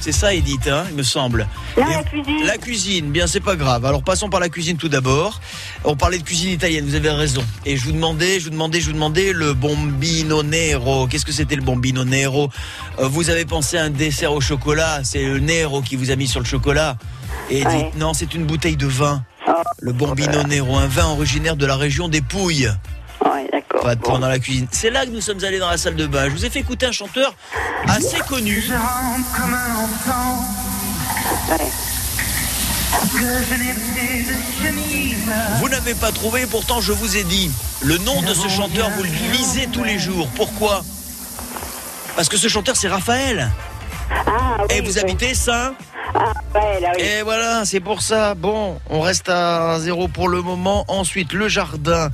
[0.00, 1.46] C'est ça, Edith, hein, il me semble.
[1.76, 2.44] Et- la cuisine.
[2.44, 3.84] La cuisine, bien, c'est pas grave.
[3.84, 5.40] Alors passons par la cuisine tout d'abord.
[5.84, 7.44] On parlait de cuisine italienne, vous avez raison.
[7.64, 11.06] Et je vous demandais, je vous demandais, je vous demandais le bombino nero.
[11.06, 12.50] Qu'est-ce que c'était le bombino nero
[12.98, 16.16] Euh, Vous avez pensé à un dessert au chocolat, c'est le nero qui vous a
[16.16, 16.96] mis sur le chocolat.
[17.48, 17.90] Et Edith, Ouais.
[17.96, 19.22] non, c'est une bouteille de vin.
[19.80, 22.70] Le bombino nero, un vin originaire de la région des Pouilles.
[23.24, 23.82] ouais, d'accord.
[23.82, 24.18] Pas de Bon.
[24.18, 24.66] dans la cuisine.
[24.70, 26.24] C'est là que nous sommes allés dans la salle de bain.
[26.26, 27.34] Je vous ai fait écouter un chanteur
[27.88, 28.60] assez connu.
[28.66, 30.44] Je rentre comme un enfant
[31.50, 31.70] Ouais.
[33.12, 35.18] Que je n'ai plus de chemise
[35.58, 37.50] Vous n'avez pas trouvé, pourtant je vous ai dit.
[37.82, 40.28] Le nom de ce chanteur, vous le lisez tous les jours.
[40.36, 40.84] Pourquoi?
[42.14, 43.50] Parce que ce chanteur, c'est Raphaël.
[44.10, 44.98] Ah, oui, Et vous oui.
[45.00, 45.74] habitez Saint
[46.14, 46.32] Ah.
[46.98, 48.34] Et voilà, c'est pour ça.
[48.34, 50.84] Bon, on reste à zéro pour le moment.
[50.88, 52.10] Ensuite, le jardin,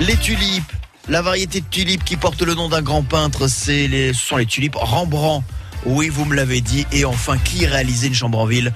[0.00, 0.72] les tulipes.
[1.08, 4.46] La variété de tulipes qui porte le nom d'un grand peintre, c'est ce sont les
[4.46, 5.44] tulipes Rembrandt.
[5.86, 6.86] Oui, vous me l'avez dit.
[6.92, 8.72] Et enfin, qui réalisait une chambre en ville?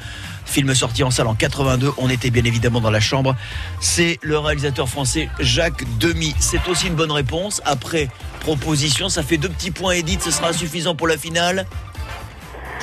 [0.46, 1.92] Film sorti en salle en 82.
[1.96, 3.36] On était bien évidemment dans la chambre.
[3.80, 6.34] C'est le réalisateur français Jacques Demy.
[6.38, 7.60] C'est aussi une bonne réponse.
[7.64, 8.08] Après
[8.40, 10.22] proposition, ça fait deux petits points Edith.
[10.22, 11.66] Ce sera suffisant pour la finale.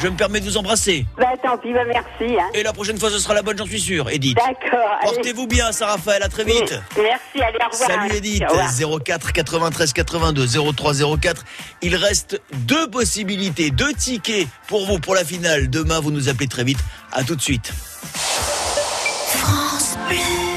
[0.02, 1.06] Je me permets de vous embrasser.
[1.16, 2.36] Bah tant pis, bah merci.
[2.40, 2.50] Hein.
[2.56, 4.10] Et la prochaine fois, ce sera la bonne, j'en suis sûr.
[4.10, 4.36] Edith.
[4.36, 4.98] D'accord.
[5.04, 6.24] Portez-vous bien, Sarah-Raphaël.
[6.24, 6.74] À très vite.
[6.98, 7.90] Merci, allez, au revoir.
[7.90, 9.00] Salut Edith, Au revoir.
[9.04, 11.44] 04 93 82 03 04.
[11.84, 15.70] Il reste deux possibilités, deux tickets pour vous pour la finale.
[15.70, 16.80] Demain, vous nous appelez très vite.
[17.12, 17.72] À tout de suite.
[19.28, 20.51] France Bleu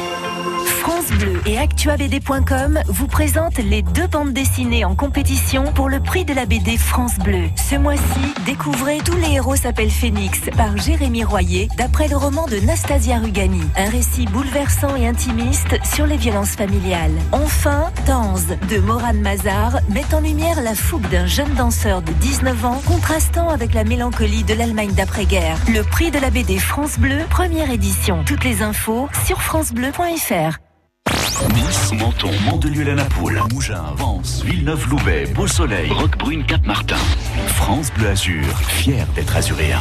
[1.54, 6.46] et ActuaBD.com vous présentent les deux bandes dessinées en compétition pour le prix de la
[6.46, 7.44] BD France Bleu.
[7.56, 12.56] Ce mois-ci, découvrez Tous les héros s'appellent Phénix par Jérémy Royer d'après le roman de
[12.56, 13.62] Nastasia Rugani.
[13.76, 17.14] Un récit bouleversant et intimiste sur les violences familiales.
[17.30, 22.64] Enfin, Tanz de Morane Mazar met en lumière la fougue d'un jeune danseur de 19
[22.64, 25.58] ans contrastant avec la mélancolie de l'Allemagne d'après-guerre.
[25.72, 28.24] Le prix de la BD France Bleu, première édition.
[28.24, 30.63] Toutes les infos sur francebleu.fr.
[31.42, 36.96] Nice, Menton, Mandelieu, la Napoule, Mougins, Vence, Villeneuve-Loubet, Beau-Soleil, Roquebrune, Cap-Martin.
[37.48, 39.80] France Bleu Azur, fier d'être azuréen.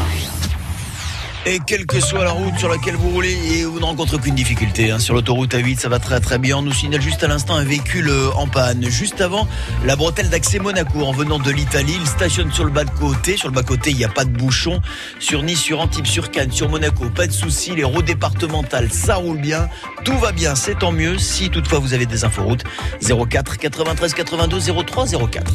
[1.46, 4.92] Et quelle que soit la route sur laquelle vous roulez, vous ne rencontrez aucune difficulté.
[4.92, 5.00] hein.
[5.00, 6.58] Sur l'autoroute A8, ça va très très bien.
[6.58, 8.86] On nous signale juste à l'instant un véhicule euh, en panne.
[8.90, 9.46] Juste avant,
[9.86, 11.98] la bretelle d'accès Monaco en venant de l'Italie.
[12.00, 13.36] Il stationne sur le bas de côté.
[13.36, 14.80] Sur le bas côté, il n'y a pas de bouchon.
[15.20, 17.76] Sur Nice, sur Antibes, sur Cannes, sur Monaco, pas de soucis.
[17.76, 19.68] Les routes départementales, ça roule bien.
[20.06, 21.18] Tout va bien, c'est tant mieux.
[21.18, 22.64] Si toutefois vous avez des inforoutes,
[23.02, 25.54] 04 93 82 03 04.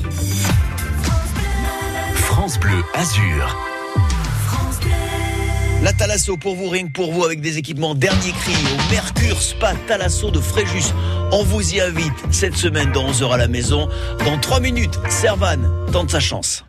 [2.15, 3.68] France Bleu Azur.
[5.83, 9.41] La Thalasso pour vous, rien que pour vous, avec des équipements dernier cri au Mercure
[9.41, 10.93] Spa Thalasso de Fréjus.
[11.31, 13.89] On vous y invite cette semaine dans 11h à la maison.
[14.25, 15.59] Dans 3 minutes, Servan
[15.93, 16.65] tente sa chance.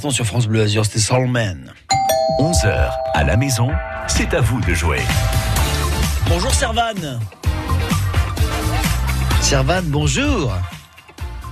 [0.00, 1.74] L'instant sur France Bleu Azur, c'était Soulman.
[2.38, 3.68] 11h à la maison,
[4.08, 5.02] c'est à vous de jouer.
[6.26, 7.20] Bonjour Servane.
[9.42, 10.54] Servane, bonjour.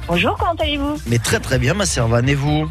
[0.07, 0.99] Bonjour, comment allez-vous?
[1.09, 2.71] Mais très très bien ma Servane, et vous?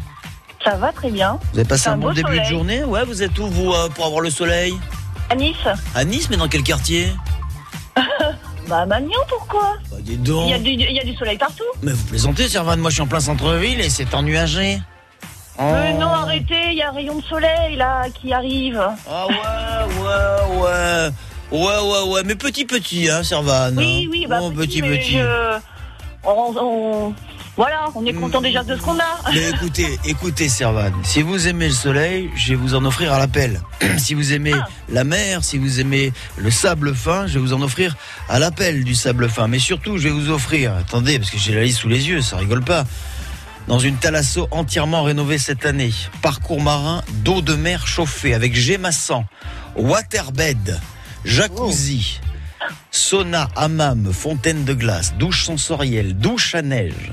[0.64, 1.38] Ça va très bien.
[1.52, 2.82] Vous avez passé un, un bon début de journée?
[2.82, 4.74] Ouais, vous êtes où vous euh, pour avoir le soleil?
[5.30, 5.54] À Nice
[5.94, 7.12] À Nice, mais dans quel quartier?
[8.68, 9.76] Bah, à Magnan, pourquoi?
[9.90, 10.50] Bah dis il donc.
[10.50, 11.62] y, a du, il y a du soleil partout.
[11.82, 14.78] Mais vous plaisantez Servane, moi je suis en plein centre-ville et c'est ennuagé.
[15.60, 15.72] Oh.
[15.72, 18.80] Mais non, arrêtez, il y a un rayon de soleil là qui arrive.
[19.10, 19.34] Ah ouais,
[20.00, 21.10] ouais, ouais.
[21.50, 23.76] Ouais, ouais, ouais, mais petit, petit, hein, Servane.
[23.76, 24.08] Oui, hein.
[24.12, 25.18] oui, bah Oh, petit, petit, mais petit.
[25.18, 25.58] je-
[26.24, 27.14] on, on-
[27.56, 29.32] Voilà, on est content déjà de ce qu'on a.
[29.34, 33.18] Mais écoutez, écoutez, Servane, si vous aimez le soleil, je vais vous en offrir à
[33.18, 33.60] l'appel.
[33.98, 34.68] si vous aimez Ah.
[34.90, 37.96] la mer, si vous aimez le sable fin, je vais vous en offrir
[38.28, 39.48] à l'appel du sable fin.
[39.48, 42.20] Mais surtout, je vais vous offrir, attendez, parce que j'ai la liste sous les yeux,
[42.20, 42.84] ça rigole pas.
[43.68, 49.26] Dans une Thalasso entièrement rénovée cette année, parcours marin d'eau de mer chauffée avec gémassant,
[49.76, 50.80] waterbed,
[51.26, 52.18] jacuzzi,
[52.90, 57.12] sauna, hammam, fontaine de glace, douche sensorielle, douche à neige.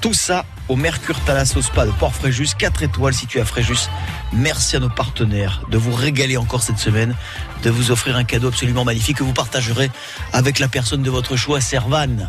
[0.00, 3.88] Tout ça au Mercure Thalasso Spa de Port-Fréjus, 4 étoiles situé à Fréjus.
[4.32, 7.14] Merci à nos partenaires de vous régaler encore cette semaine,
[7.62, 9.88] de vous offrir un cadeau absolument magnifique que vous partagerez
[10.32, 12.28] avec la personne de votre choix, Servane.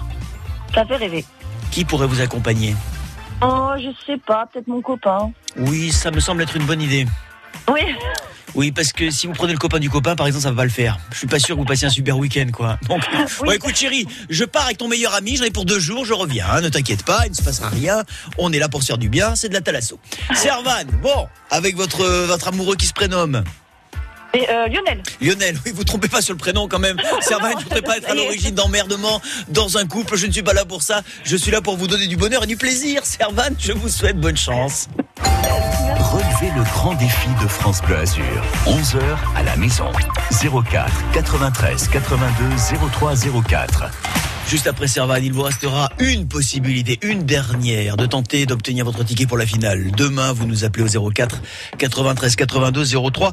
[0.76, 1.26] Ça fait rêver.
[1.72, 2.76] Qui pourrait vous accompagner?
[3.44, 5.32] Oh, je sais pas, peut-être mon copain.
[5.58, 7.06] Oui, ça me semble être une bonne idée.
[7.70, 7.82] Oui,
[8.54, 10.64] Oui, parce que si vous prenez le copain du copain, par exemple, ça va pas
[10.66, 10.98] le faire.
[11.12, 12.78] Je suis pas sûr que vous passiez un super week-end, quoi.
[12.90, 13.46] Donc, Oui.
[13.46, 16.14] bon, écoute, chérie, je pars avec ton meilleur ami, j'en ai pour deux jours, je
[16.14, 16.46] reviens.
[16.52, 18.04] hein, ne t'inquiète pas, il ne se passera rien.
[18.38, 20.00] On est là pour se faire du bien, c'est de la thalasso.
[20.34, 23.44] Servane, bon, avec votre, votre amoureux qui se prénomme
[24.34, 25.04] et euh, Lionel.
[25.22, 26.98] Lionel, oui, vous trompez pas sur le prénom quand même.
[27.22, 30.16] Servane, je voudrais pas être à l'origine d'emmerdement dans un couple.
[30.16, 31.02] Je ne suis pas là pour ça.
[31.24, 33.06] Je suis là pour vous donner du bonheur et du plaisir.
[33.06, 34.88] Servane, je vous souhaite bonne chance.
[35.22, 38.24] Relevez le grand défi de France Bleu Azur.
[38.66, 39.02] 11h
[39.36, 39.92] à la maison.
[40.32, 43.14] 04 93 82 03
[43.48, 43.86] 04.
[44.48, 49.26] Juste après Servane, il vous restera une possibilité, une dernière, de tenter d'obtenir votre ticket
[49.26, 49.92] pour la finale.
[49.96, 51.42] Demain, vous nous appelez au 04
[51.78, 53.32] 93 82 03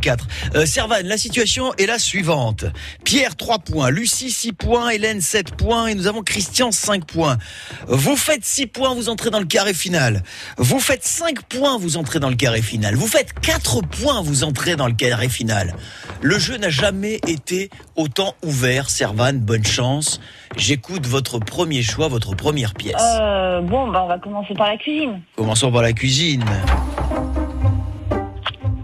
[0.00, 0.26] 04.
[0.56, 2.64] Euh, Servane, la situation est la suivante.
[3.04, 3.90] Pierre, 3 points.
[3.90, 4.88] Lucie, 6 points.
[4.90, 5.86] Hélène, 7 points.
[5.86, 7.38] Et nous avons Christian, 5 points.
[7.86, 10.24] Vous faites 6 points, vous entrez dans le carré final.
[10.58, 12.96] Vous faites 5 points, vous entrez dans le carré final.
[12.96, 15.76] Vous faites 4 points, vous entrez dans le carré final.
[16.22, 18.90] Le jeu n'a jamais été autant ouvert.
[18.90, 20.20] Servane, bonne chance.
[20.56, 23.02] J'écoute votre premier choix, votre première pièce.
[23.20, 25.20] Euh, bon, bah, on va commencer par la cuisine.
[25.36, 26.44] Commençons par la cuisine.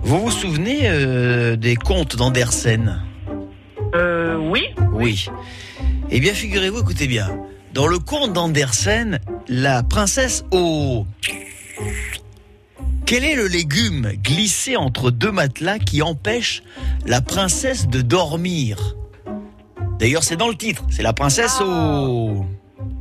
[0.02, 3.02] Vous vous souvenez euh, des contes d'Andersen?
[3.94, 4.62] Euh, oui.
[4.92, 5.26] Oui.
[6.10, 7.28] Eh bien, figurez-vous, écoutez bien.
[7.74, 11.06] Dans le conte d'Andersen, la princesse au...
[13.04, 16.62] Quel est le légume glissé entre deux matelas qui empêche
[17.04, 18.96] la princesse de dormir?
[19.98, 20.84] D'ailleurs, c'est dans le titre.
[20.90, 22.44] C'est la princesse au...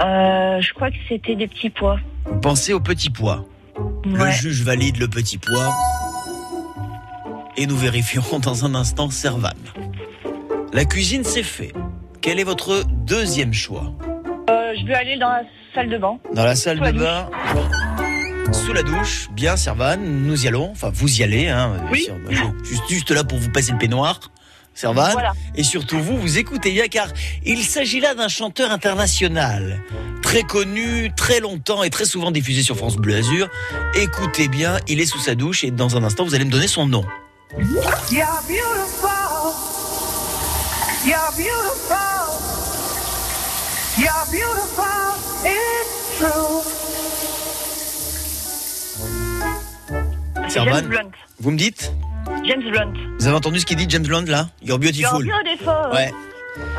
[0.02, 2.00] Euh, je crois que c'était des petits pois.
[2.26, 3.46] Vous pensez au petit pois.
[4.06, 5.74] Le juge valide le petit pois.
[7.58, 9.54] Et nous vérifierons dans un instant Servane.
[10.74, 11.74] La cuisine, c'est fait.
[12.22, 13.94] Quel est votre deuxième choix
[14.50, 16.18] Euh, je vais aller dans la salle de bain.
[16.34, 17.30] Dans la salle Sous la de bain
[18.52, 20.72] Sous la douche, bien Servane, nous y allons.
[20.72, 21.48] Enfin, vous y allez.
[21.48, 22.08] Hein, Oui.
[22.90, 24.20] Juste là pour vous passer le peignoir.
[24.76, 25.14] Servane.
[25.14, 25.34] Voilà.
[25.56, 27.08] Et surtout vous, vous écoutez bien car
[27.46, 29.82] il s'agit là d'un chanteur international.
[30.22, 33.48] Très connu, très longtemps et très souvent diffusé sur France Bleu Azur.
[33.96, 36.68] Écoutez bien, il est sous sa douche et dans un instant vous allez me donner
[36.68, 37.06] son nom.
[38.12, 39.10] You're beautiful.
[41.06, 41.96] You're beautiful.
[43.98, 44.84] You're beautiful.
[45.46, 46.64] It's true.
[50.48, 50.80] C'est Servane.
[50.80, 51.12] James Blunt.
[51.40, 51.92] Vous me dites?
[52.46, 52.94] James Blunt.
[53.20, 54.50] Vous avez entendu ce qu'il dit James Blunt là?
[54.64, 55.26] You're beautiful.
[55.26, 55.92] You're beautiful.
[55.94, 56.14] Ouais.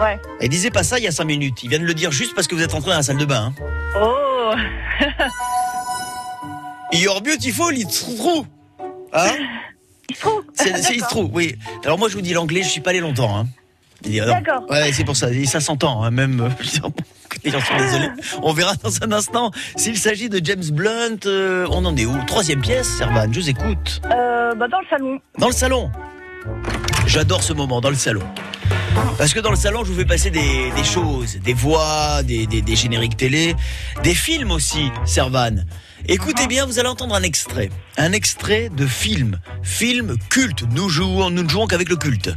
[0.00, 0.18] Ouais.
[0.40, 1.62] Il disait pas ça il y a 5 minutes.
[1.62, 3.24] Il vient de le dire juste parce que vous êtes entré dans la salle de
[3.24, 3.52] bain.
[3.58, 3.64] hein.
[4.00, 4.54] Oh.
[6.92, 8.44] You're beautiful, it's true.
[9.12, 9.32] Hein?
[10.20, 10.44] Trouve.
[10.54, 11.56] C'est c'est it's true, oui.
[11.84, 13.36] Alors moi je vous dis l'anglais, je suis pas allé longtemps.
[13.36, 13.46] Hein.
[14.06, 14.64] D'accord.
[14.70, 15.30] Ouais, c'est pour ça.
[15.30, 16.40] Et ça s'entend, hein, même.
[16.40, 16.90] euh, je veux dire,
[17.44, 18.08] Les gens sont désolés.
[18.42, 21.18] On verra dans un instant s'il s'agit de James Blunt.
[21.26, 22.16] euh, on en est où?
[22.26, 24.00] Troisième pièce, Servan, je vous écoute.
[24.06, 25.18] Euh, bah, dans le salon.
[25.38, 25.90] Dans le salon.
[27.06, 28.22] J'adore ce moment, dans le salon.
[29.18, 32.46] Parce que dans le salon, je vous fais passer des, des choses, des voix, des,
[32.46, 33.54] des- des génériques télé,
[34.02, 35.64] des films aussi, Servan.
[36.08, 37.68] Écoutez bien, vous allez entendre un extrait.
[37.96, 39.40] Un extrait de film.
[39.64, 40.62] Film culte.
[40.70, 42.30] Nous jouons, nous ne jouons qu'avec le culte.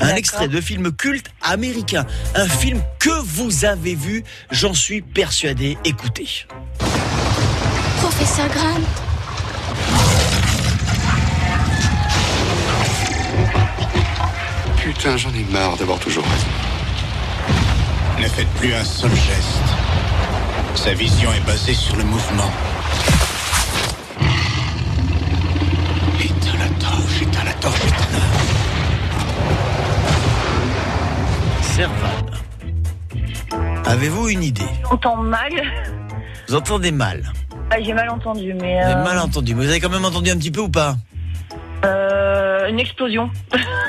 [0.00, 2.06] Un extrait de film culte américain.
[2.36, 5.76] Un film que vous avez vu, j'en suis persuadé.
[5.84, 6.46] Écoutez.
[7.98, 8.84] Professeur Graham.
[14.76, 16.46] Putain, j'en ai marre d'avoir toujours raison.
[18.20, 19.58] Ne faites plus un seul geste.
[20.76, 22.52] Sa vision est basée sur le mouvement.
[26.22, 28.20] Éteins la torche, éteins la torche, éteins-la.
[31.62, 32.26] Servan.
[33.86, 35.50] Avez-vous une idée J'entends mal.
[36.48, 37.32] Vous entendez mal.
[37.70, 38.80] Ah, J'ai mal entendu, mais.
[38.80, 39.54] Vous avez euh, mal entendu.
[39.54, 40.96] Mais vous avez quand même entendu un petit peu ou pas?
[41.84, 43.30] Euh, une explosion.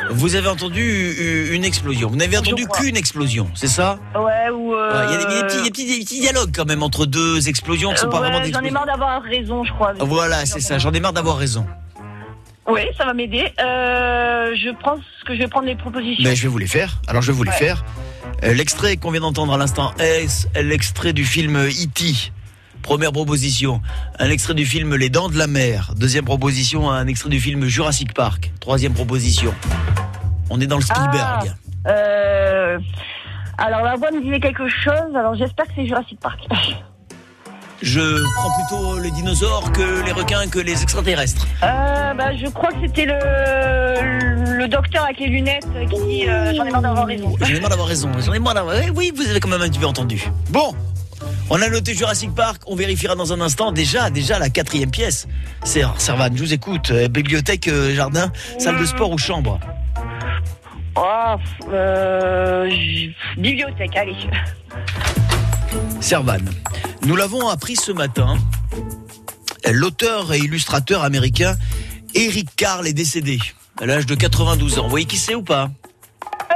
[0.09, 2.09] Vous avez entendu une explosion.
[2.09, 3.99] Vous n'avez entendu qu'une explosion, c'est ça?
[4.15, 4.73] Ouais, ou.
[4.73, 6.83] euh, Ouais, Il y a des, des petits, des petits- des petits dialogues quand même
[6.83, 9.63] entre deux explosions qui sont euh, pas ouais, vraiment des J'en ai marre d'avoir raison,
[9.63, 9.93] je crois.
[9.99, 10.77] Voilà, c'est ça.
[10.79, 11.65] J'en ai marre d'avoir raison.
[12.67, 13.51] Oui, ça va m'aider.
[13.59, 16.23] Euh, je pense que je vais prendre les propositions.
[16.29, 17.01] Mais je vais vous les faire.
[17.07, 17.57] Alors je vais vous les Ouais.
[17.57, 17.83] faire.
[18.43, 20.27] Euh, L'extrait qu'on vient d'entendre à l'instant est
[20.61, 22.31] l'extrait du film E.T.
[22.81, 23.81] Première proposition,
[24.19, 25.93] un extrait du film Les Dents de la Mer.
[25.95, 28.51] Deuxième proposition, un extrait du film Jurassic Park.
[28.59, 29.53] Troisième proposition.
[30.49, 31.53] On est dans le Spielberg.
[31.85, 32.79] Ah, euh,
[33.57, 36.39] alors la voix me disait quelque chose, alors j'espère que c'est Jurassic Park.
[37.81, 41.47] Je prends plutôt les dinosaures que les requins que les extraterrestres.
[41.63, 46.53] Euh, bah, je crois que c'était le, le docteur avec les lunettes qui dit euh,
[46.53, 47.35] j'en ai marre d'avoir raison.
[47.41, 48.11] J'en ai marre d'avoir raison.
[48.19, 48.75] J'en ai marre d'avoir.
[48.75, 50.29] Eh Oui, vous avez quand même un petit peu entendu.
[50.51, 50.75] Bon,
[51.49, 52.61] on a noté Jurassic Park.
[52.67, 53.71] On vérifiera dans un instant.
[53.71, 55.27] Déjà, déjà la quatrième pièce.
[55.63, 56.29] C'est Servan.
[56.35, 56.91] Je vous écoute.
[56.91, 59.59] Euh, bibliothèque, euh, jardin, salle de sport ou chambre.
[60.95, 61.35] Oh,
[61.71, 64.15] euh, j- bibliothèque, allez.
[66.01, 66.39] Servan.
[67.05, 68.37] Nous l'avons appris ce matin.
[69.71, 71.55] L'auteur et illustrateur américain
[72.15, 73.39] Eric Carle est décédé
[73.79, 74.83] à l'âge de 92 ans.
[74.83, 75.71] Vous voyez qui c'est ou pas Pas?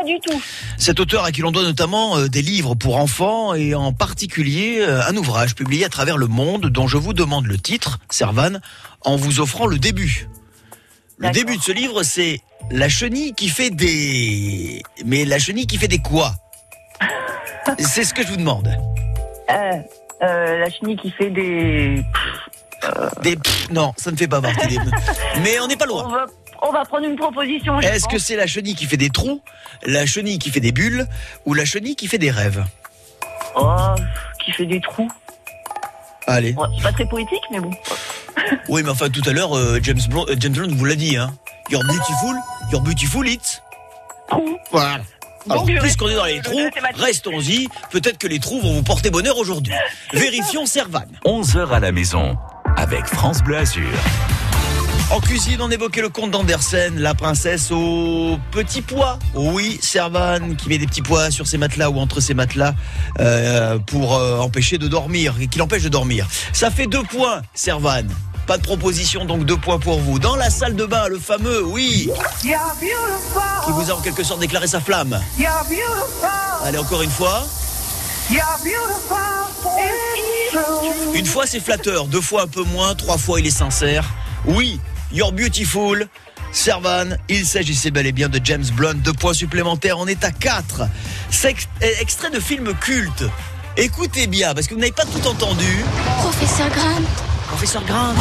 [0.06, 0.42] Du tout.
[0.78, 4.80] Cet auteur à qui l'on doit notamment euh, des livres pour enfants et en particulier
[4.80, 8.60] euh, un ouvrage publié à travers le monde dont je vous demande le titre, Servan,
[9.02, 10.30] en vous offrant le début.
[11.18, 12.42] Le début de ce livre, c'est
[12.72, 14.82] La chenille qui fait des...
[15.06, 16.34] Mais la chenille qui fait des quoi?
[17.80, 18.68] C'est ce que je vous demande.
[19.50, 19.54] Euh,
[20.22, 22.04] euh, la chenille qui fait des.
[23.24, 23.38] Des...
[23.72, 24.78] non, ça ne fait pas partie des...
[25.44, 26.06] Mais on n'est pas loin.
[26.06, 26.26] On va,
[26.68, 27.80] on va prendre une proposition.
[27.80, 29.42] Est-ce que c'est la chenille qui fait des trous,
[29.84, 31.08] la chenille qui fait des bulles
[31.46, 32.66] ou la chenille qui fait des rêves
[33.56, 33.96] Oh,
[34.44, 35.10] qui fait des trous.
[36.28, 36.54] Allez.
[36.54, 37.72] Ouais, c'est pas très poétique, mais bon.
[38.68, 41.18] Oui, mais enfin, tout à l'heure, euh, James, Blunt, euh, James Blunt vous l'a dit,
[41.18, 41.34] hein.
[41.72, 42.36] You're beautiful,
[42.72, 43.62] you're beautiful, it's.
[44.28, 44.58] Trou.
[44.72, 45.00] Voilà.
[45.50, 47.68] Alors, Donc, je puisqu'on est dans les trous, restons-y.
[47.92, 49.74] Peut-être que les trous vont vous porter bonheur aujourd'hui.
[50.14, 51.06] Vérifions Servan.
[51.24, 52.38] 11h à la maison
[52.76, 53.88] avec France Bleu Azur.
[55.12, 59.20] En cuisine, on évoquait le conte d'Andersen, la princesse au petit pois.
[59.36, 62.74] Oui, Servan qui met des petits pois sur ses matelas ou entre ses matelas
[63.20, 66.28] euh, pour euh, empêcher de dormir, et qui l'empêche de dormir.
[66.54, 68.08] Ça fait deux points, Servan.
[68.48, 70.18] Pas de proposition, donc deux points pour vous.
[70.18, 72.10] Dans la salle de bain, le fameux, oui,
[72.42, 72.52] qui
[73.72, 75.20] vous a en quelque sorte déclaré sa flamme.
[76.64, 77.46] Allez, encore une fois.
[81.14, 84.06] Une fois c'est flatteur, deux fois un peu moins, trois fois il est sincère.
[84.48, 84.80] Oui,
[85.16, 86.10] You're Beautiful.
[86.52, 88.96] Servan, il s'agissait bel et bien de James Blunt.
[88.96, 90.82] Deux points supplémentaires, on est à 4.
[91.30, 91.70] C'est ex-
[92.02, 93.24] extrait de film culte.
[93.78, 95.86] Écoutez bien, parce que vous n'avez pas tout entendu.
[96.20, 97.06] Professeur Graham.
[97.48, 98.16] Professeur Graham.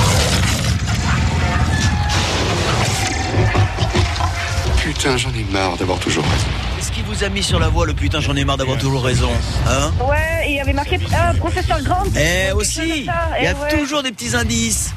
[4.81, 6.47] Putain, j'en ai marre d'avoir toujours raison.
[6.77, 9.03] Qu'est-ce qui vous a mis sur la voie, le putain, j'en ai marre d'avoir toujours
[9.03, 9.31] raison.
[9.67, 9.91] Hein?
[10.09, 12.05] Ouais, il y avait marqué euh, professeur Grant.
[12.17, 13.79] Eh aussi, il y a eh ouais.
[13.81, 14.91] toujours des petits indices.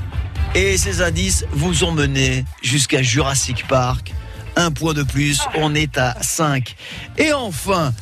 [0.58, 4.12] Et ces indices vous ont mené jusqu'à Jurassic Park.
[4.55, 6.76] Un point de plus, on est à 5.
[7.20, 7.93] Et enfin,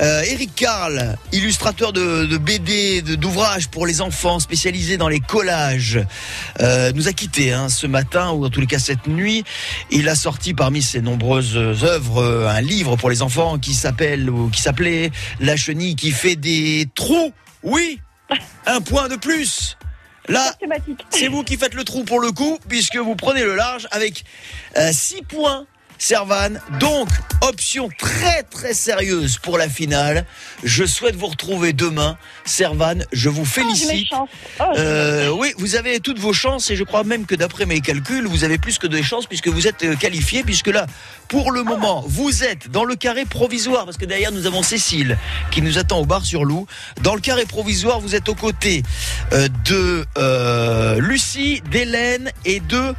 [0.00, 6.00] euh, Eric Carl, illustrateur de, BD, d'ouvrages pour les enfants spécialisés dans les collages,
[6.58, 9.44] euh, nous a quittés hein, ce matin, ou en tous les cas cette nuit.
[9.92, 14.28] Il a sorti parmi ses nombreuses œuvres euh, un livre pour les enfants qui s'appelle
[14.30, 17.32] ou qui s'appelait La chenille qui fait des trous.
[17.62, 18.00] Oui,
[18.66, 19.76] un point de plus.
[20.30, 20.54] Là,
[21.10, 24.24] c'est vous qui faites le trou pour le coup, puisque vous prenez le large avec
[24.76, 25.66] 6 points.
[26.00, 27.10] Servan, donc
[27.42, 30.24] option très très sérieuse pour la finale.
[30.64, 32.16] Je souhaite vous retrouver demain.
[32.46, 34.08] Servan, je vous félicite.
[34.78, 38.26] Euh, oui, vous avez toutes vos chances et je crois même que d'après mes calculs,
[38.26, 40.86] vous avez plus que des chances puisque vous êtes euh, qualifié, puisque là,
[41.28, 45.18] pour le moment, vous êtes dans le carré provisoire, parce que derrière nous avons Cécile
[45.50, 46.66] qui nous attend au bar sur Loup.
[47.02, 48.82] Dans le carré provisoire, vous êtes aux côtés
[49.34, 52.94] euh, de euh, Lucie, d'Hélène et de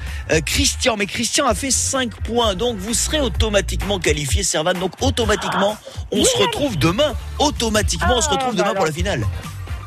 [0.45, 0.97] Christian.
[0.97, 4.73] Mais Christian a fait 5 points, donc vous serez automatiquement qualifié, Servan.
[4.73, 5.77] Donc automatiquement,
[6.11, 7.13] on se retrouve demain.
[7.39, 9.25] Automatiquement, on se retrouve demain pour la finale.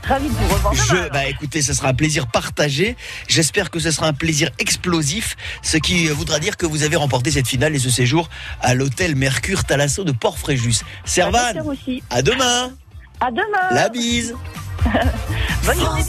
[0.06, 0.74] Ravi de vous revoir.
[0.74, 2.96] Je, bah écoutez, ce sera un plaisir partagé.
[3.26, 7.30] J'espère que ce sera un plaisir explosif, ce qui voudra dire que vous avez remporté
[7.30, 8.28] cette finale et ce séjour
[8.60, 10.82] à l'hôtel Mercure Thalasso de Port-Fréjus.
[11.04, 12.02] Servan, aussi.
[12.10, 12.72] à demain.
[13.20, 13.70] À demain.
[13.70, 14.34] La bise.
[15.64, 16.04] Bonne journée.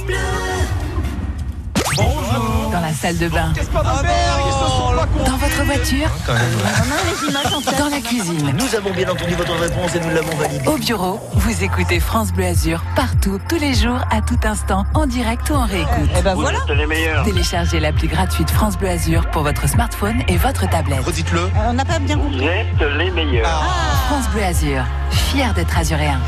[1.98, 3.54] Dans la salle de bain.
[3.74, 6.10] Dans votre voiture.
[7.78, 8.54] Dans la cuisine.
[8.58, 10.68] Nous avons bien entendu votre réponse et nous l'avons validée.
[10.68, 15.06] Au bureau, vous écoutez France Bleu Azur partout, tous les jours, à tout instant, en
[15.06, 16.10] direct ou en réécoute.
[16.18, 16.60] Eh ben voilà.
[17.24, 21.06] Téléchargez l'appli gratuite France Bleu Azur pour votre smartphone et votre tablette.
[21.06, 21.50] Redites-le.
[21.68, 22.40] On n'a pas bien compris.
[22.40, 23.64] Vous êtes les meilleurs.
[24.08, 26.20] France Bleu Azur, fier d'être azuréen.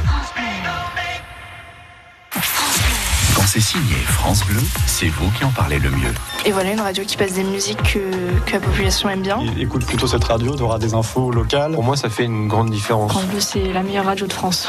[3.48, 6.14] C'est signé France Bleu, c'est vous qui en parlez le mieux.
[6.46, 8.00] Et voilà une radio qui passe des musiques que,
[8.46, 9.40] que la population aime bien.
[9.58, 11.72] Écoute plutôt cette radio, tu auras des infos locales.
[11.72, 13.12] Pour moi, ça fait une grande différence.
[13.12, 14.68] France Bleu, c'est la meilleure radio de France.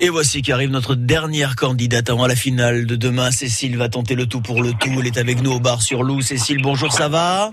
[0.00, 3.30] Et voici qu'arrive notre dernière candidate avant la finale de demain.
[3.30, 4.90] Cécile va tenter le tout pour le tout.
[4.98, 6.20] Elle est avec nous au bar sur Loup.
[6.20, 7.50] Cécile, bonjour, ça va?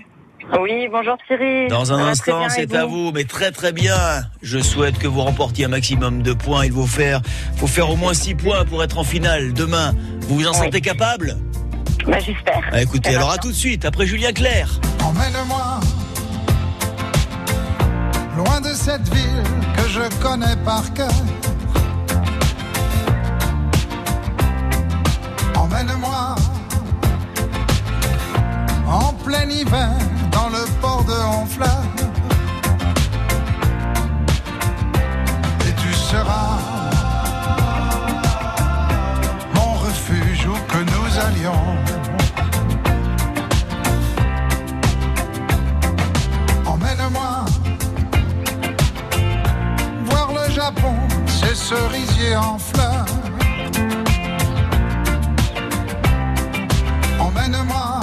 [0.60, 1.68] Oui, bonjour Thierry.
[1.68, 3.96] Dans un instant, c'est à vous, mais très très bien.
[4.42, 6.64] Je souhaite que vous remportiez un maximum de points.
[6.64, 7.20] Il faut faire,
[7.56, 9.92] faut faire au moins 6 points pour être en finale demain.
[10.22, 10.56] Vous vous en Oui.
[10.56, 11.36] sentez capable?
[12.06, 12.62] Bah, j'espère.
[12.72, 14.80] Ah, Écoutez, alors à tout de suite, après Julien Clerc.
[15.04, 15.80] Emmène-moi
[18.36, 19.42] loin de cette ville
[19.76, 21.10] que je connais par cœur.
[25.56, 26.17] Emmène-moi
[28.88, 29.90] en plein hiver
[30.32, 31.82] dans le port de Honfleur.
[35.66, 36.58] Et tu seras
[39.54, 41.66] mon refuge où que nous allions.
[46.66, 47.44] Emmène-moi
[50.06, 50.94] voir le Japon,
[51.26, 53.06] ses cerisiers en fleurs.
[57.20, 58.00] Emmène-moi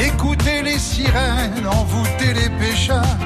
[0.00, 3.16] écouter les sirènes, envoûter les pêcheurs.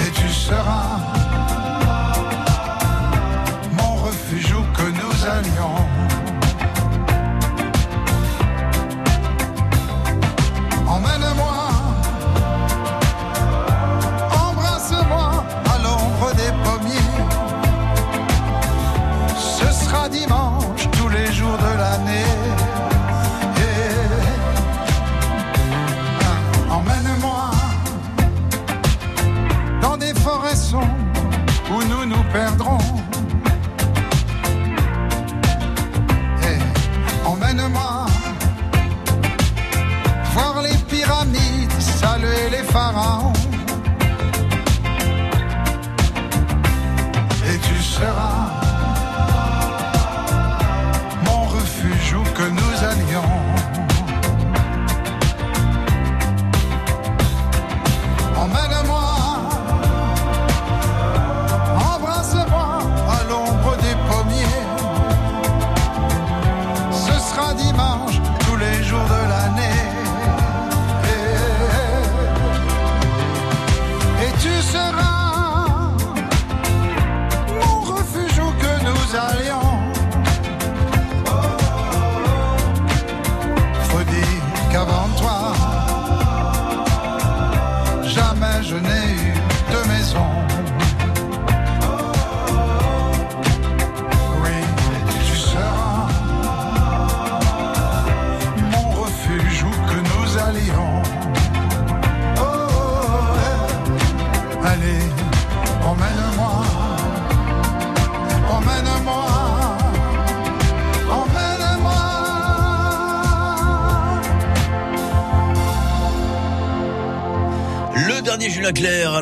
[0.00, 0.98] Et tu seras
[3.72, 6.15] mon refuge où que nous allions.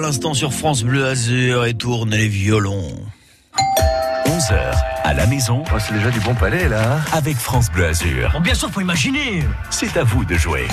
[0.05, 2.91] L'instant sur France Bleu Azur et tourne les violons.
[4.27, 5.65] 11h à la maison.
[5.75, 7.01] Oh, c'est déjà du bon palais là.
[7.13, 8.39] Avec France Bleu Azur.
[8.43, 9.45] bien sûr, faut imaginer.
[9.71, 10.69] C'est à vous de jouer.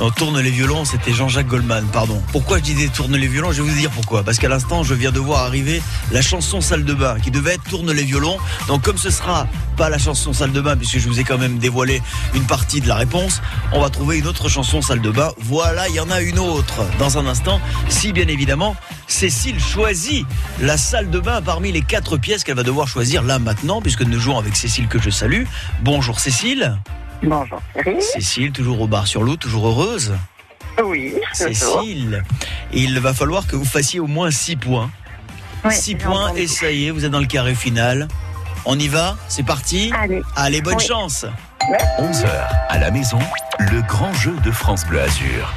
[0.00, 2.20] On tourne les violons, c'était Jean-Jacques Goldman, pardon.
[2.32, 4.24] Pourquoi je disais tourne les violons Je vais vous dire pourquoi.
[4.24, 7.54] Parce qu'à l'instant, je viens de voir arriver la chanson salle de bain qui devait
[7.54, 8.38] être tourne les violons.
[8.66, 9.46] Donc comme ce sera
[9.76, 12.02] pas la chanson salle de bain, puisque je vous ai quand même dévoilé
[12.34, 13.42] une partie de la réponse,
[13.72, 15.32] on va trouver une autre chanson salle de bain.
[15.38, 17.60] Voilà, il y en a une autre dans un instant.
[17.88, 20.26] Si bien évidemment, Cécile choisit
[20.60, 24.02] la salle de bain parmi les quatre pièces qu'elle va devoir choisir là maintenant, puisque
[24.02, 25.44] nous jouons avec Cécile que je salue.
[25.82, 26.78] Bonjour Cécile.
[27.22, 28.02] Bonjour Thierry.
[28.02, 30.12] Cécile, toujours au bar sur l'eau, toujours heureuse.
[30.84, 31.14] Oui.
[31.32, 32.24] Cécile,
[32.72, 34.90] il va falloir que vous fassiez au moins 6 points.
[35.64, 38.08] Oui, 6 j'ai points et ça y est, vous êtes dans le carré final.
[38.64, 39.92] On y va C'est parti
[40.36, 40.60] Allez.
[40.60, 40.84] bonne Oui.
[40.86, 41.26] chance
[41.98, 42.26] 11h
[42.68, 43.20] à la maison,
[43.60, 45.52] le grand jeu de France Bleu Azur.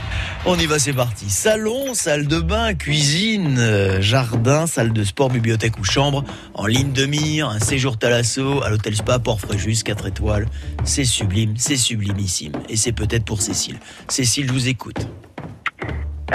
[0.45, 1.27] On y va, c'est parti.
[1.31, 6.91] Salon, salle de bain, cuisine, euh, jardin, salle de sport, bibliothèque ou chambre, en ligne
[6.91, 10.45] de mire, un séjour Thalasso, à l'hôtel Spa, Port-Fréjus, 4 étoiles.
[10.83, 12.51] C'est sublime, c'est sublimissime.
[12.69, 13.79] Et c'est peut-être pour Cécile.
[14.07, 15.07] Cécile, je vous écoute.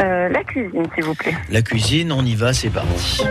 [0.01, 1.37] Euh, la cuisine, s'il vous plaît.
[1.49, 3.23] La cuisine, on y va, c'est parti.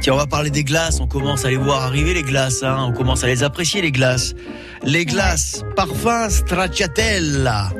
[0.00, 1.00] Tiens, on va parler des glaces.
[1.00, 2.62] On commence à les voir arriver, les glaces.
[2.62, 2.76] hein.
[2.88, 4.34] On commence à les apprécier, les glaces.
[4.82, 7.70] Les glaces, parfum stracciatella.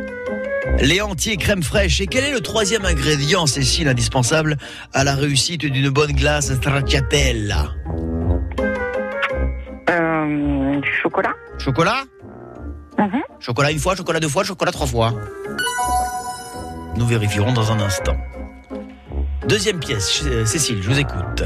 [0.80, 2.01] Les entiers crème fraîche.
[2.01, 4.57] Et quel est le troisième ingrédient, Cécile, indispensable
[4.92, 7.72] à la réussite d'une bonne glace stracciatella?
[9.90, 11.34] Euh, chocolat.
[11.59, 12.05] Chocolat?
[12.99, 13.20] Mhm.
[13.40, 15.12] Chocolat une fois, chocolat deux fois, chocolat trois fois.
[16.97, 18.16] Nous vérifierons dans un instant.
[19.47, 21.45] Deuxième pièce, Cécile, je vous écoute.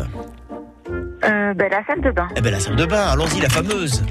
[1.48, 2.28] Euh, ben, la salle de bain.
[2.36, 4.02] Eh bien, la salle de bain, allons-y, la fameuse.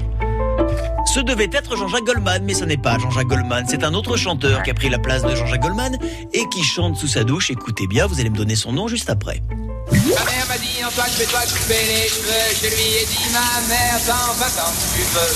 [1.06, 3.64] Ce devait être Jean-Jacques Goldman, mais ce n'est pas Jean-Jacques Goldman.
[3.68, 5.96] C'est un autre chanteur qui a pris la place de Jean-Jacques Goldman
[6.32, 7.50] et qui chante sous sa douche.
[7.50, 9.40] Écoutez bien, vous allez me donner son nom juste après.
[9.90, 12.48] Ma mère m'a dit Antoine, fais-toi couper les cheveux.
[12.60, 15.32] Je lui ai dit ma mère, t'en vas tant que tu veux.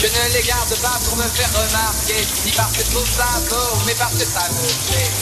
[0.00, 3.30] Je ne les garde pas pour me faire remarquer, ni parce que je trouve ça
[3.48, 5.12] beau, mais parce que ça me plaît.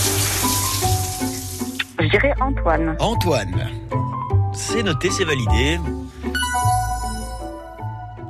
[2.00, 2.96] Je dirais Antoine.
[2.98, 3.70] Antoine.
[4.54, 5.78] C'est noté, c'est validé.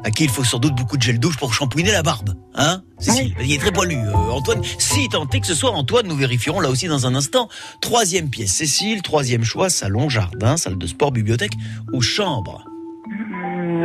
[0.05, 2.83] À qui il faut sans doute beaucoup de gel douche pour shampouiner la barbe, hein
[2.99, 4.61] Cécile, il est très poilu, euh, Antoine.
[4.79, 7.49] Si tant est que ce soit Antoine, nous vérifierons là aussi dans un instant.
[7.81, 9.03] Troisième pièce, Cécile.
[9.03, 11.53] Troisième choix, salon, jardin, salle de sport, bibliothèque
[11.93, 12.65] ou chambre.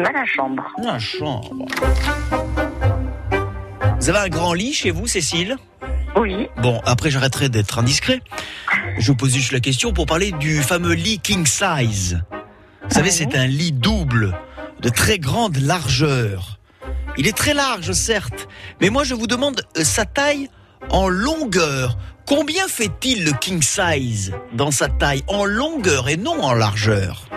[0.06, 0.64] À la chambre.
[0.84, 1.66] La chambre.
[4.00, 5.56] Vous avez un grand lit chez vous, Cécile?
[6.16, 6.48] Oui.
[6.62, 8.22] Bon, après j'arrêterai d'être indiscret.
[8.98, 12.22] Je vous pose juste la question pour parler du fameux lit king size.
[12.90, 14.34] Vous savez, c'est un lit double
[14.82, 16.58] de très grande largeur.
[17.18, 18.48] Il est très large, certes,
[18.80, 20.50] mais moi je vous demande euh, sa taille
[20.90, 21.98] en longueur.
[22.26, 27.28] Combien fait-il le king size dans sa taille en longueur et non en largeur?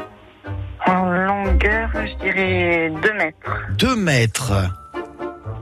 [0.86, 3.50] En longueur, je dirais 2 mètres.
[3.76, 4.52] 2 mètres.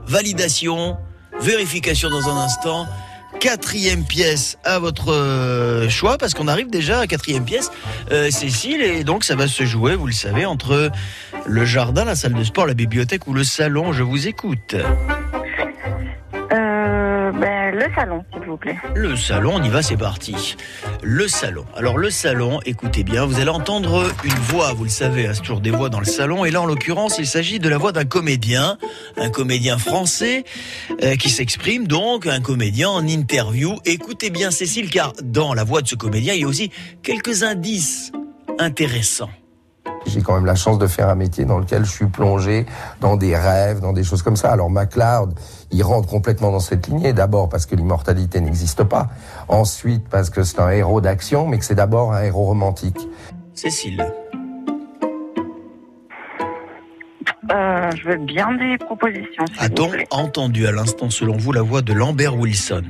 [0.05, 0.97] Validation,
[1.41, 2.87] vérification dans un instant.
[3.39, 7.71] Quatrième pièce à votre euh, choix, parce qu'on arrive déjà à quatrième pièce,
[8.11, 10.91] euh, Cécile, et donc ça va se jouer, vous le savez, entre
[11.45, 13.93] le jardin, la salle de sport, la bibliothèque ou le salon.
[13.93, 14.75] Je vous écoute.
[17.31, 18.77] Ben, le salon, s'il vous plaît.
[18.95, 20.55] Le salon, on y va, c'est parti.
[21.03, 21.65] Le salon.
[21.75, 25.41] Alors le salon, écoutez bien, vous allez entendre une voix, vous le savez, hein, c'est
[25.41, 27.91] toujours des voix dans le salon, et là en l'occurrence, il s'agit de la voix
[27.91, 28.77] d'un comédien,
[29.17, 30.43] un comédien français
[31.03, 33.75] euh, qui s'exprime donc, un comédien en interview.
[33.85, 36.71] Écoutez bien Cécile, car dans la voix de ce comédien, il y a aussi
[37.03, 38.11] quelques indices
[38.57, 39.29] intéressants.
[40.05, 42.65] J'ai quand même la chance de faire un métier dans lequel je suis plongé
[42.99, 44.51] dans des rêves, dans des choses comme ça.
[44.51, 45.33] Alors MacLeod,
[45.71, 47.13] il rentre complètement dans cette lignée.
[47.13, 49.09] D'abord parce que l'immortalité n'existe pas.
[49.47, 53.07] Ensuite parce que c'est un héros d'action, mais que c'est d'abord un héros romantique.
[53.53, 54.05] Cécile.
[57.51, 59.45] Euh, je veux bien des propositions.
[59.57, 62.83] A-t-on entendu à l'instant, selon vous, la voix de Lambert Wilson,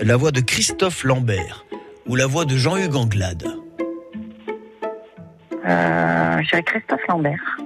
[0.00, 1.64] la voix de Christophe Lambert
[2.08, 3.46] ou la voix de Jean-Hugues Anglade?
[5.66, 7.58] Euh, je dirais Christophe Lambert.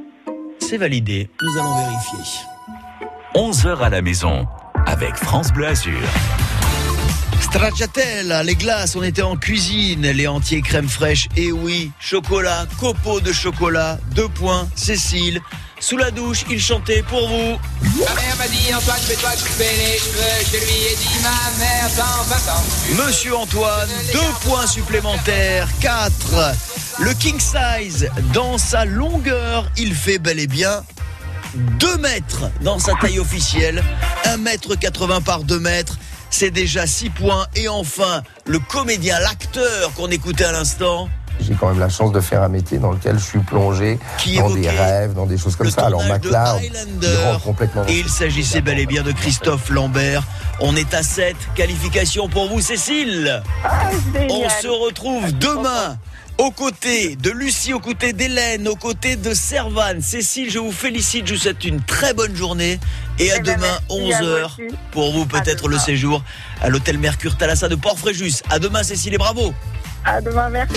[0.59, 2.19] C'est validé, nous allons vérifier.
[3.35, 4.47] 11h à la maison
[4.87, 6.01] avec France Bleu Azur.
[7.41, 13.21] Stracciatella, les glaces, on était en cuisine, les entiers crème fraîche, et oui, chocolat, copeaux
[13.21, 15.41] de chocolat, deux points, Cécile.
[15.81, 17.59] Sous la douche, il chantait pour vous.
[17.83, 20.45] Ma mère m'a dit Antoine, fais-toi couper les cheveux.
[20.53, 23.07] Je lui ai dit ma mère, t'en vas.
[23.07, 26.55] Monsieur Antoine, deux points supplémentaires, quatre.
[26.99, 30.83] Le king size, dans sa longueur, il fait bel et bien
[31.55, 33.83] 2 mètres dans sa taille officielle,
[34.25, 35.99] 1 mètre 80 par 2 mètres.
[36.31, 37.47] C'est déjà 6 points.
[37.57, 41.09] Et enfin, le comédien, l'acteur qu'on écoutait à l'instant,
[41.41, 44.37] J'ai quand même la chance de faire un métier dans lequel je suis plongé Qui
[44.37, 45.87] dans des rêves, dans des choses comme ça.
[45.87, 50.23] Alors rentre complètement Et il s'agissait bel et bien de Christophe Lambert.
[50.61, 51.35] On est à 7.
[51.55, 53.43] Qualification pour vous, Cécile.
[54.29, 55.99] On se retrouve demain
[56.41, 60.01] aux côtés de Lucie, aux côtés d'Hélène, aux côtés de Servane.
[60.01, 61.27] Cécile, je vous félicite.
[61.27, 62.81] Je vous souhaite une très bonne journée.
[63.19, 64.45] Et à Eh ben, demain, merci, à vous 11h.
[64.47, 64.63] aussi.
[64.91, 66.25] Pour vous, peut-être le séjour
[66.63, 68.43] à l'hôtel Mercure Thalassa de Port-Fréjus.
[68.49, 69.53] À demain, Cécile, et bravo.
[70.03, 70.75] À demain, merci.